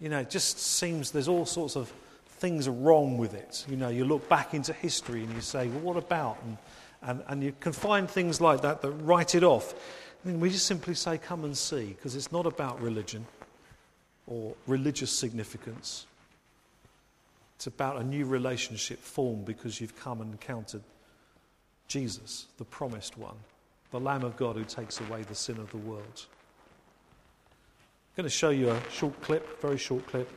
you 0.00 0.08
know, 0.08 0.20
it 0.20 0.30
just 0.30 0.58
seems 0.58 1.10
there's 1.10 1.28
all 1.28 1.44
sorts 1.44 1.76
of 1.76 1.92
things 2.38 2.68
wrong 2.68 3.18
with 3.18 3.34
it. 3.34 3.66
You 3.68 3.76
know, 3.76 3.88
you 3.88 4.04
look 4.04 4.28
back 4.28 4.54
into 4.54 4.72
history 4.72 5.24
and 5.24 5.34
you 5.34 5.40
say, 5.40 5.66
well, 5.66 5.80
what 5.80 5.96
about? 5.96 6.38
And, 6.44 6.56
and, 7.02 7.22
and 7.26 7.42
you 7.42 7.52
can 7.58 7.72
find 7.72 8.08
things 8.08 8.40
like 8.40 8.62
that 8.62 8.80
that 8.80 8.90
write 8.92 9.34
it 9.34 9.42
off. 9.42 9.74
And 10.24 10.40
we 10.40 10.50
just 10.50 10.66
simply 10.66 10.94
say, 10.94 11.18
come 11.18 11.44
and 11.44 11.56
see, 11.56 11.86
because 11.88 12.14
it's 12.14 12.30
not 12.30 12.46
about 12.46 12.80
religion 12.80 13.26
or 14.28 14.54
religious 14.68 15.10
significance. 15.10 16.06
It's 17.56 17.66
about 17.66 17.96
a 17.96 18.04
new 18.04 18.24
relationship 18.24 19.00
formed 19.00 19.44
because 19.44 19.80
you've 19.80 19.98
come 19.98 20.20
and 20.20 20.30
encountered 20.32 20.82
Jesus, 21.90 22.46
the 22.56 22.64
promised 22.64 23.18
one, 23.18 23.34
the 23.90 23.98
Lamb 23.98 24.22
of 24.22 24.36
God 24.36 24.54
who 24.54 24.62
takes 24.62 25.00
away 25.00 25.22
the 25.24 25.34
sin 25.34 25.58
of 25.58 25.68
the 25.72 25.76
world. 25.78 26.26
I'm 28.16 28.22
going 28.22 28.24
to 28.24 28.30
show 28.30 28.50
you 28.50 28.70
a 28.70 28.80
short 28.92 29.20
clip, 29.22 29.60
very 29.60 29.76
short 29.76 30.06
clip, 30.06 30.30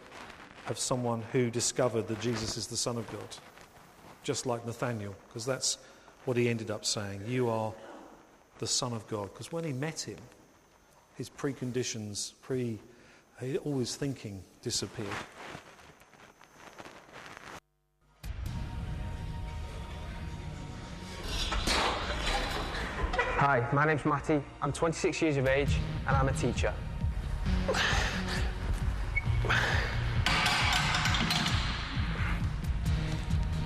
of 0.67 0.79
someone 0.79 1.21
who 1.31 1.51
discovered 1.51 2.07
that 2.07 2.19
Jesus 2.19 2.57
is 2.57 2.65
the 2.65 2.75
Son 2.75 2.97
of 2.97 3.05
God, 3.11 3.37
just 4.23 4.47
like 4.47 4.65
Nathaniel, 4.65 5.13
because 5.27 5.45
that's 5.45 5.77
what 6.25 6.37
he 6.37 6.49
ended 6.49 6.71
up 6.71 6.85
saying. 6.85 7.21
You 7.27 7.49
are 7.49 7.71
the 8.57 8.65
Son 8.65 8.91
of 8.91 9.07
God. 9.07 9.31
Because 9.31 9.51
when 9.51 9.63
he 9.63 9.73
met 9.73 10.01
him, 10.01 10.17
his 11.15 11.29
preconditions, 11.29 12.33
pre, 12.41 12.79
all 13.63 13.77
his 13.77 13.95
thinking 13.95 14.43
disappeared. 14.63 15.07
Hi, 23.45 23.67
my 23.73 23.83
name's 23.83 24.05
Matty. 24.05 24.41
I'm 24.61 24.71
26 24.71 25.21
years 25.21 25.35
of 25.35 25.47
age 25.47 25.75
and 26.07 26.15
I'm 26.15 26.29
a 26.29 26.31
teacher. 26.31 26.73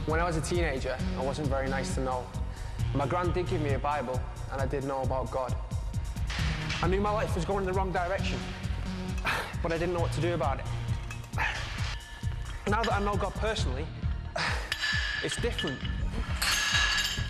When 0.07 0.19
I 0.19 0.23
was 0.23 0.35
a 0.35 0.41
teenager, 0.41 0.97
I 1.15 1.23
wasn't 1.23 1.49
very 1.49 1.69
nice 1.69 1.93
to 1.93 2.01
know. 2.01 2.25
My 2.95 3.05
grand 3.05 3.35
did 3.35 3.49
give 3.49 3.61
me 3.61 3.73
a 3.73 3.77
Bible 3.77 4.19
and 4.51 4.59
I 4.59 4.65
did 4.65 4.83
know 4.83 5.03
about 5.03 5.29
God. 5.29 5.55
I 6.81 6.87
knew 6.87 6.99
my 6.99 7.11
life 7.11 7.35
was 7.35 7.45
going 7.45 7.59
in 7.59 7.67
the 7.67 7.73
wrong 7.73 7.91
direction, 7.91 8.39
but 9.61 9.71
I 9.71 9.77
didn't 9.77 9.93
know 9.93 10.01
what 10.01 10.13
to 10.13 10.21
do 10.21 10.33
about 10.33 10.57
it. 10.57 10.65
Now 12.67 12.81
that 12.81 12.93
I 12.93 12.99
know 12.99 13.15
God 13.15 13.35
personally, 13.35 13.85
it's 15.23 15.35
different. 15.35 15.77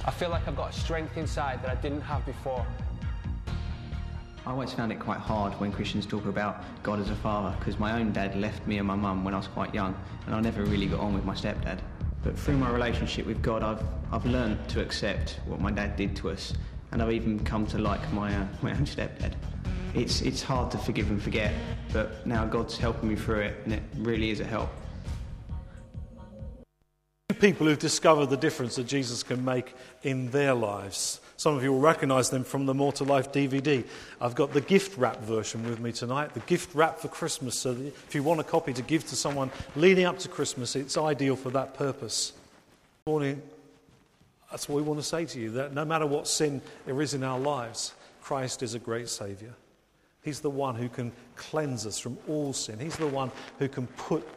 I 0.07 0.11
feel 0.11 0.29
like 0.29 0.47
I've 0.47 0.55
got 0.55 0.73
a 0.73 0.73
strength 0.73 1.17
inside 1.17 1.61
that 1.63 1.69
I 1.69 1.75
didn't 1.75 1.99
have 1.99 2.25
before. 2.25 2.65
I 4.45 4.51
always 4.51 4.71
found 4.71 4.93
it 4.93 5.01
quite 5.01 5.19
hard 5.19 5.51
when 5.59 5.69
Christians 5.73 6.05
talk 6.05 6.25
about 6.25 6.63
God 6.81 7.01
as 7.01 7.09
a 7.09 7.15
father 7.15 7.53
because 7.59 7.77
my 7.77 7.99
own 7.99 8.13
dad 8.13 8.33
left 8.37 8.65
me 8.65 8.77
and 8.77 8.87
my 8.87 8.95
mum 8.95 9.25
when 9.25 9.33
I 9.33 9.37
was 9.37 9.47
quite 9.47 9.73
young 9.73 9.93
and 10.25 10.33
I 10.33 10.39
never 10.39 10.63
really 10.63 10.85
got 10.85 11.01
on 11.01 11.13
with 11.13 11.25
my 11.25 11.33
stepdad. 11.33 11.79
But 12.23 12.39
through 12.39 12.55
my 12.55 12.69
relationship 12.69 13.25
with 13.25 13.41
God, 13.41 13.63
I've, 13.63 13.83
I've 14.09 14.25
learned 14.25 14.69
to 14.69 14.81
accept 14.81 15.41
what 15.45 15.59
my 15.59 15.71
dad 15.71 15.97
did 15.97 16.15
to 16.17 16.29
us 16.29 16.53
and 16.93 17.01
I've 17.01 17.11
even 17.11 17.43
come 17.43 17.67
to 17.67 17.77
like 17.77 18.13
my, 18.13 18.33
uh, 18.33 18.47
my 18.61 18.71
own 18.71 18.85
stepdad. 18.85 19.33
It's, 19.93 20.21
it's 20.21 20.41
hard 20.41 20.71
to 20.71 20.77
forgive 20.77 21.11
and 21.11 21.21
forget, 21.21 21.53
but 21.91 22.25
now 22.25 22.45
God's 22.45 22.77
helping 22.77 23.09
me 23.09 23.17
through 23.17 23.41
it 23.41 23.57
and 23.65 23.73
it 23.73 23.83
really 23.97 24.29
is 24.29 24.39
a 24.39 24.45
help 24.45 24.69
people 27.39 27.67
who've 27.67 27.79
discovered 27.79 28.27
the 28.27 28.37
difference 28.37 28.75
that 28.75 28.87
Jesus 28.87 29.23
can 29.23 29.43
make 29.43 29.73
in 30.03 30.31
their 30.31 30.53
lives. 30.53 31.19
Some 31.37 31.55
of 31.55 31.63
you 31.63 31.71
will 31.71 31.79
recognize 31.79 32.29
them 32.31 32.43
from 32.43 32.65
the 32.65 32.73
More 32.73 32.91
to 32.93 33.03
Life 33.03 33.31
DVD. 33.31 33.85
I've 34.19 34.33
got 34.33 34.53
the 34.53 34.61
gift 34.61 34.97
wrap 34.97 35.21
version 35.21 35.67
with 35.69 35.79
me 35.79 35.91
tonight, 35.91 36.33
the 36.33 36.39
gift 36.41 36.73
wrap 36.73 36.97
for 36.97 37.09
Christmas. 37.09 37.55
So 37.55 37.71
if 37.71 38.15
you 38.15 38.23
want 38.23 38.39
a 38.39 38.43
copy 38.43 38.73
to 38.73 38.81
give 38.81 39.05
to 39.07 39.15
someone 39.15 39.51
leading 39.75 40.05
up 40.05 40.17
to 40.19 40.29
Christmas, 40.29 40.75
it's 40.75 40.97
ideal 40.97 41.35
for 41.35 41.51
that 41.51 41.75
purpose. 41.75 42.33
Morning, 43.05 43.41
that's 44.49 44.67
what 44.67 44.77
we 44.77 44.81
want 44.81 44.99
to 44.99 45.05
say 45.05 45.25
to 45.25 45.39
you 45.39 45.51
that 45.51 45.73
no 45.73 45.85
matter 45.85 46.05
what 46.05 46.27
sin 46.27 46.61
there 46.85 47.01
is 47.01 47.13
in 47.13 47.23
our 47.23 47.39
lives, 47.39 47.93
Christ 48.21 48.63
is 48.63 48.73
a 48.73 48.79
great 48.79 49.07
Savior. 49.07 49.53
He's 50.23 50.39
the 50.39 50.49
one 50.49 50.75
who 50.75 50.89
can 50.89 51.11
cleanse 51.35 51.85
us 51.85 51.99
from 51.99 52.17
all 52.27 52.51
sin. 52.51 52.79
He's 52.79 52.97
the 52.97 53.07
one 53.07 53.31
who 53.59 53.69
can 53.69 53.87
put 53.87 54.27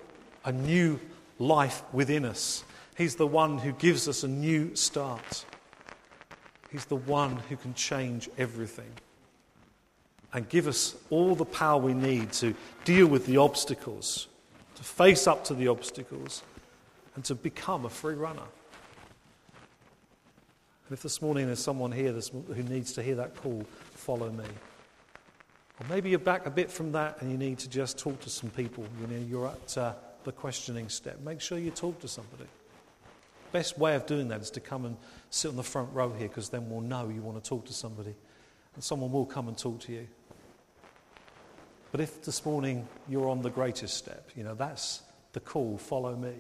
a 0.45 0.53
new 0.53 1.01
life 1.39 1.83
within 1.93 2.25
us. 2.25 2.63
He's 3.01 3.17
the 3.17 3.27
one 3.27 3.57
who 3.57 3.73
gives 3.73 4.09
us 4.09 4.25
a 4.25 4.29
new 4.29 4.77
start. 4.77 5.47
He's 6.71 6.85
the 6.85 6.97
one 6.97 7.37
who 7.49 7.57
can 7.57 7.73
change 7.73 8.29
everything 8.37 8.91
and 10.35 10.47
give 10.47 10.67
us 10.67 10.95
all 11.09 11.35
the 11.35 11.47
power 11.47 11.81
we 11.81 11.95
need 11.95 12.31
to 12.33 12.55
deal 12.85 13.07
with 13.07 13.25
the 13.25 13.39
obstacles, 13.39 14.29
to 14.75 14.83
face 14.83 15.27
up 15.27 15.47
to 15.47 15.55
the 15.55 15.69
obstacles, 15.69 16.43
and 17.15 17.25
to 17.25 17.35
become 17.35 17.87
a 17.87 17.89
free 17.89 18.17
runner. 18.17 18.43
And 20.87 20.93
if 20.93 21.03
this 21.03 21.23
morning 21.23 21.47
there's 21.47 21.59
someone 21.59 21.93
here 21.93 22.13
who 22.13 22.63
needs 22.65 22.93
to 22.93 23.03
hear 23.03 23.15
that 23.15 23.35
call, 23.35 23.65
follow 23.95 24.31
me. 24.31 24.45
Or 24.45 25.87
maybe 25.89 26.11
you're 26.11 26.19
back 26.19 26.45
a 26.45 26.51
bit 26.51 26.71
from 26.71 26.93
that 26.93 27.23
and 27.23 27.33
you 27.33 27.39
need 27.39 27.61
to 27.61 27.69
just 27.71 27.99
talk 27.99 28.21
to 28.21 28.29
some 28.29 28.51
people. 28.51 28.85
You 29.01 29.07
know, 29.07 29.25
you're 29.27 29.47
at 29.47 29.79
uh, 29.79 29.95
the 30.25 30.33
questioning 30.33 30.91
step. 30.91 31.19
Make 31.23 31.41
sure 31.41 31.57
you 31.57 31.71
talk 31.71 31.99
to 32.01 32.09
somebody. 32.09 32.45
Best 33.53 33.79
way 33.79 33.97
of 33.97 34.07
doing 34.07 34.29
that 34.29 34.41
is 34.41 34.51
to 34.53 34.61
come 34.61 34.85
and 34.85 34.97
sit 35.31 35.49
on 35.49 35.57
the 35.57 35.63
front 35.63 35.93
row 35.93 36.13
here 36.13 36.29
because 36.29 36.51
then 36.51 36.71
we'll 36.71 36.81
know 36.81 37.09
you 37.09 37.21
want 37.21 37.43
to 37.43 37.49
talk 37.49 37.67
to 37.67 37.73
somebody 37.73 38.15
and 38.75 38.85
someone 38.85 39.11
will 39.11 39.27
come 39.27 39.49
and 39.49 39.59
talk 39.59 39.81
to 39.81 39.93
you. 39.93 40.07
But 41.91 42.01
if 42.01 42.23
this 42.23 42.45
morning 42.47 42.87
you're 43.09 43.29
on 43.29 43.43
the 43.43 43.51
greatest 43.51 43.97
step, 43.97 44.31
you 44.37 44.45
know, 44.45 44.55
that's 44.55 45.03
the 45.33 45.41
call, 45.41 45.77
follow 45.79 46.15
me. 46.15 46.35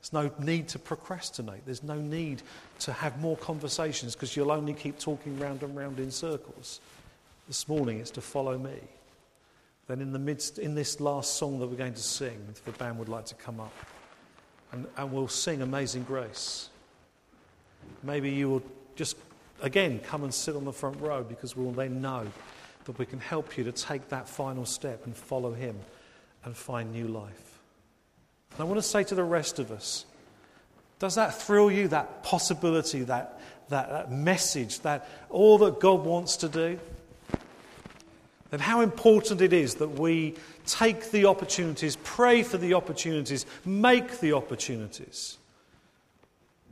There's 0.00 0.12
no 0.12 0.30
need 0.38 0.68
to 0.68 0.78
procrastinate. 0.78 1.64
There's 1.64 1.82
no 1.82 1.96
need 1.96 2.42
to 2.80 2.92
have 2.92 3.18
more 3.20 3.36
conversations 3.38 4.14
because 4.14 4.36
you'll 4.36 4.52
only 4.52 4.74
keep 4.74 4.98
talking 4.98 5.38
round 5.40 5.62
and 5.62 5.76
round 5.76 5.98
in 5.98 6.10
circles. 6.10 6.80
This 7.48 7.66
morning 7.68 7.98
it's 7.98 8.10
to 8.12 8.20
follow 8.20 8.56
me. 8.58 8.76
Then 9.88 10.00
in 10.00 10.12
the 10.12 10.18
midst, 10.18 10.58
in 10.58 10.74
this 10.74 11.00
last 11.00 11.36
song 11.36 11.58
that 11.58 11.66
we're 11.66 11.76
going 11.76 11.94
to 11.94 12.02
sing, 12.02 12.38
if 12.48 12.64
the 12.64 12.72
band 12.72 12.98
would 12.98 13.08
like 13.08 13.26
to 13.26 13.34
come 13.34 13.60
up 13.60 13.72
and, 14.74 14.86
and 14.96 15.12
we'll 15.12 15.28
sing 15.28 15.62
Amazing 15.62 16.02
Grace. 16.02 16.68
Maybe 18.02 18.30
you 18.30 18.50
will 18.50 18.62
just, 18.96 19.16
again, 19.62 20.00
come 20.00 20.24
and 20.24 20.34
sit 20.34 20.56
on 20.56 20.64
the 20.64 20.72
front 20.72 21.00
row 21.00 21.22
because 21.22 21.54
we'll 21.54 21.70
then 21.70 22.02
know 22.02 22.26
that 22.84 22.98
we 22.98 23.06
can 23.06 23.20
help 23.20 23.56
you 23.56 23.62
to 23.64 23.72
take 23.72 24.08
that 24.08 24.28
final 24.28 24.66
step 24.66 25.06
and 25.06 25.16
follow 25.16 25.52
Him 25.52 25.76
and 26.44 26.56
find 26.56 26.92
new 26.92 27.06
life. 27.06 27.60
And 28.50 28.60
I 28.60 28.64
want 28.64 28.78
to 28.78 28.82
say 28.82 29.04
to 29.04 29.14
the 29.14 29.24
rest 29.24 29.60
of 29.60 29.70
us 29.70 30.06
does 30.98 31.16
that 31.16 31.40
thrill 31.40 31.70
you, 31.70 31.88
that 31.88 32.22
possibility, 32.22 33.02
that, 33.02 33.40
that, 33.68 33.90
that 33.90 34.12
message, 34.12 34.80
that 34.80 35.08
all 35.28 35.58
that 35.58 35.78
God 35.78 36.04
wants 36.04 36.38
to 36.38 36.48
do? 36.48 36.78
Then 38.50 38.60
how 38.60 38.80
important 38.82 39.40
it 39.40 39.52
is 39.52 39.74
that 39.76 39.88
we 39.98 40.34
take 40.66 41.10
the 41.10 41.26
opportunities, 41.26 41.96
pray 42.04 42.42
for 42.42 42.58
the 42.58 42.74
opportunities, 42.74 43.46
make 43.64 44.20
the 44.20 44.32
opportunities, 44.32 45.38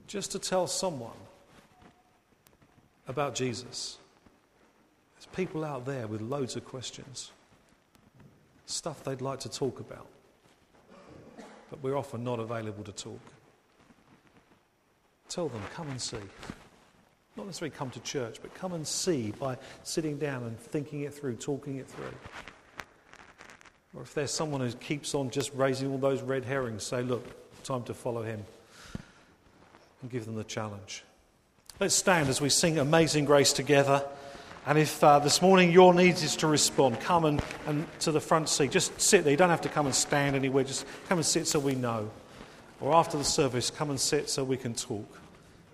just 0.07 0.33
to 0.33 0.39
tell 0.39 0.67
someone 0.67 1.17
about 3.09 3.35
Jesus. 3.35 3.99
There's 5.17 5.27
people 5.35 5.65
out 5.65 5.85
there 5.85 6.07
with 6.07 6.21
loads 6.21 6.57
of 6.57 6.65
questions, 6.65 7.33
stuff 8.67 9.03
they'd 9.03 9.21
like 9.21 9.41
to 9.41 9.51
talk 9.51 9.81
about. 9.81 10.07
but 11.71 11.83
we're 11.83 11.97
often 11.97 12.23
not 12.23 12.39
available 12.39 12.85
to 12.85 12.93
talk. 12.93 13.21
Tell 15.29 15.49
them, 15.49 15.63
come 15.75 15.89
and 15.89 16.01
see. 16.01 16.19
Not 17.37 17.47
necessarily 17.47 17.75
come 17.75 17.91
to 17.91 18.01
church, 18.01 18.39
but 18.43 18.55
come 18.55 18.75
and 18.75 18.87
see 18.87 19.33
by 19.39 19.57
sitting 19.85 20.19
down 20.19 20.43
and 20.43 20.59
thinking 20.59 21.03
it 21.03 21.15
through, 21.15 21.37
talking 21.37 21.77
it 21.79 21.89
through. 21.89 22.13
Or 23.95 24.03
if 24.03 24.15
there's 24.15 24.31
someone 24.31 24.61
who 24.61 24.71
keeps 24.73 25.15
on 25.15 25.31
just 25.31 25.53
raising 25.55 25.91
all 25.91 25.99
those 25.99 26.23
red 26.23 26.45
herrings, 26.45 26.83
say, 26.83 27.03
look, 27.03 27.25
time 27.63 27.83
to 27.85 27.95
follow 27.95 28.23
him. 28.23 28.45
And 30.03 30.11
give 30.11 30.25
them 30.25 30.35
the 30.35 30.45
challenge. 30.45 31.05
Let's 31.81 31.95
stand 31.95 32.29
as 32.29 32.41
we 32.41 32.49
sing 32.49 32.79
Amazing 32.79 33.25
Grace 33.25 33.53
together. 33.53 34.05
And 34.67 34.79
if 34.79 35.03
uh, 35.03 35.19
this 35.19 35.43
morning 35.43 35.73
your 35.73 35.93
need 35.93 36.15
is 36.15 36.37
to 36.37 36.47
respond, 36.47 37.01
come 37.01 37.25
and, 37.25 37.43
and 37.67 37.87
to 38.01 38.13
the 38.13 38.21
front 38.21 38.49
seat. 38.49 38.71
Just 38.71 39.01
sit 39.01 39.25
there. 39.25 39.31
You 39.31 39.37
don't 39.37 39.51
have 39.51 39.63
to 39.63 39.69
come 39.69 39.87
and 39.87 39.95
stand 39.95 40.37
anywhere. 40.37 40.65
Just 40.65 40.87
come 41.09 41.19
and 41.19 41.27
sit 41.27 41.47
so 41.47 41.59
we 41.59 41.75
know. 41.75 42.11
Or 42.81 42.95
after 42.95 43.17
the 43.17 43.25
service, 43.25 43.71
come 43.71 43.91
and 43.91 43.99
sit 43.99 44.29
so 44.29 44.45
we 44.45 44.57
can 44.57 44.75
talk. 44.75 45.22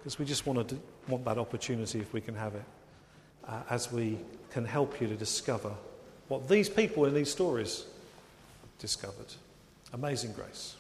Because 0.09 0.20
we 0.20 0.24
just 0.24 0.46
want, 0.46 0.70
to, 0.70 0.78
want 1.06 1.22
that 1.26 1.36
opportunity 1.36 2.00
if 2.00 2.14
we 2.14 2.22
can 2.22 2.34
have 2.34 2.54
it. 2.54 2.64
Uh, 3.46 3.61
as 3.68 3.92
we 3.92 4.18
can 4.50 4.64
help 4.64 5.02
you 5.02 5.06
to 5.06 5.14
discover 5.14 5.70
what 6.28 6.48
these 6.48 6.66
people 6.66 7.04
in 7.04 7.12
these 7.12 7.30
stories 7.30 7.84
discovered. 8.78 9.26
Amazing 9.92 10.32
grace. 10.32 10.76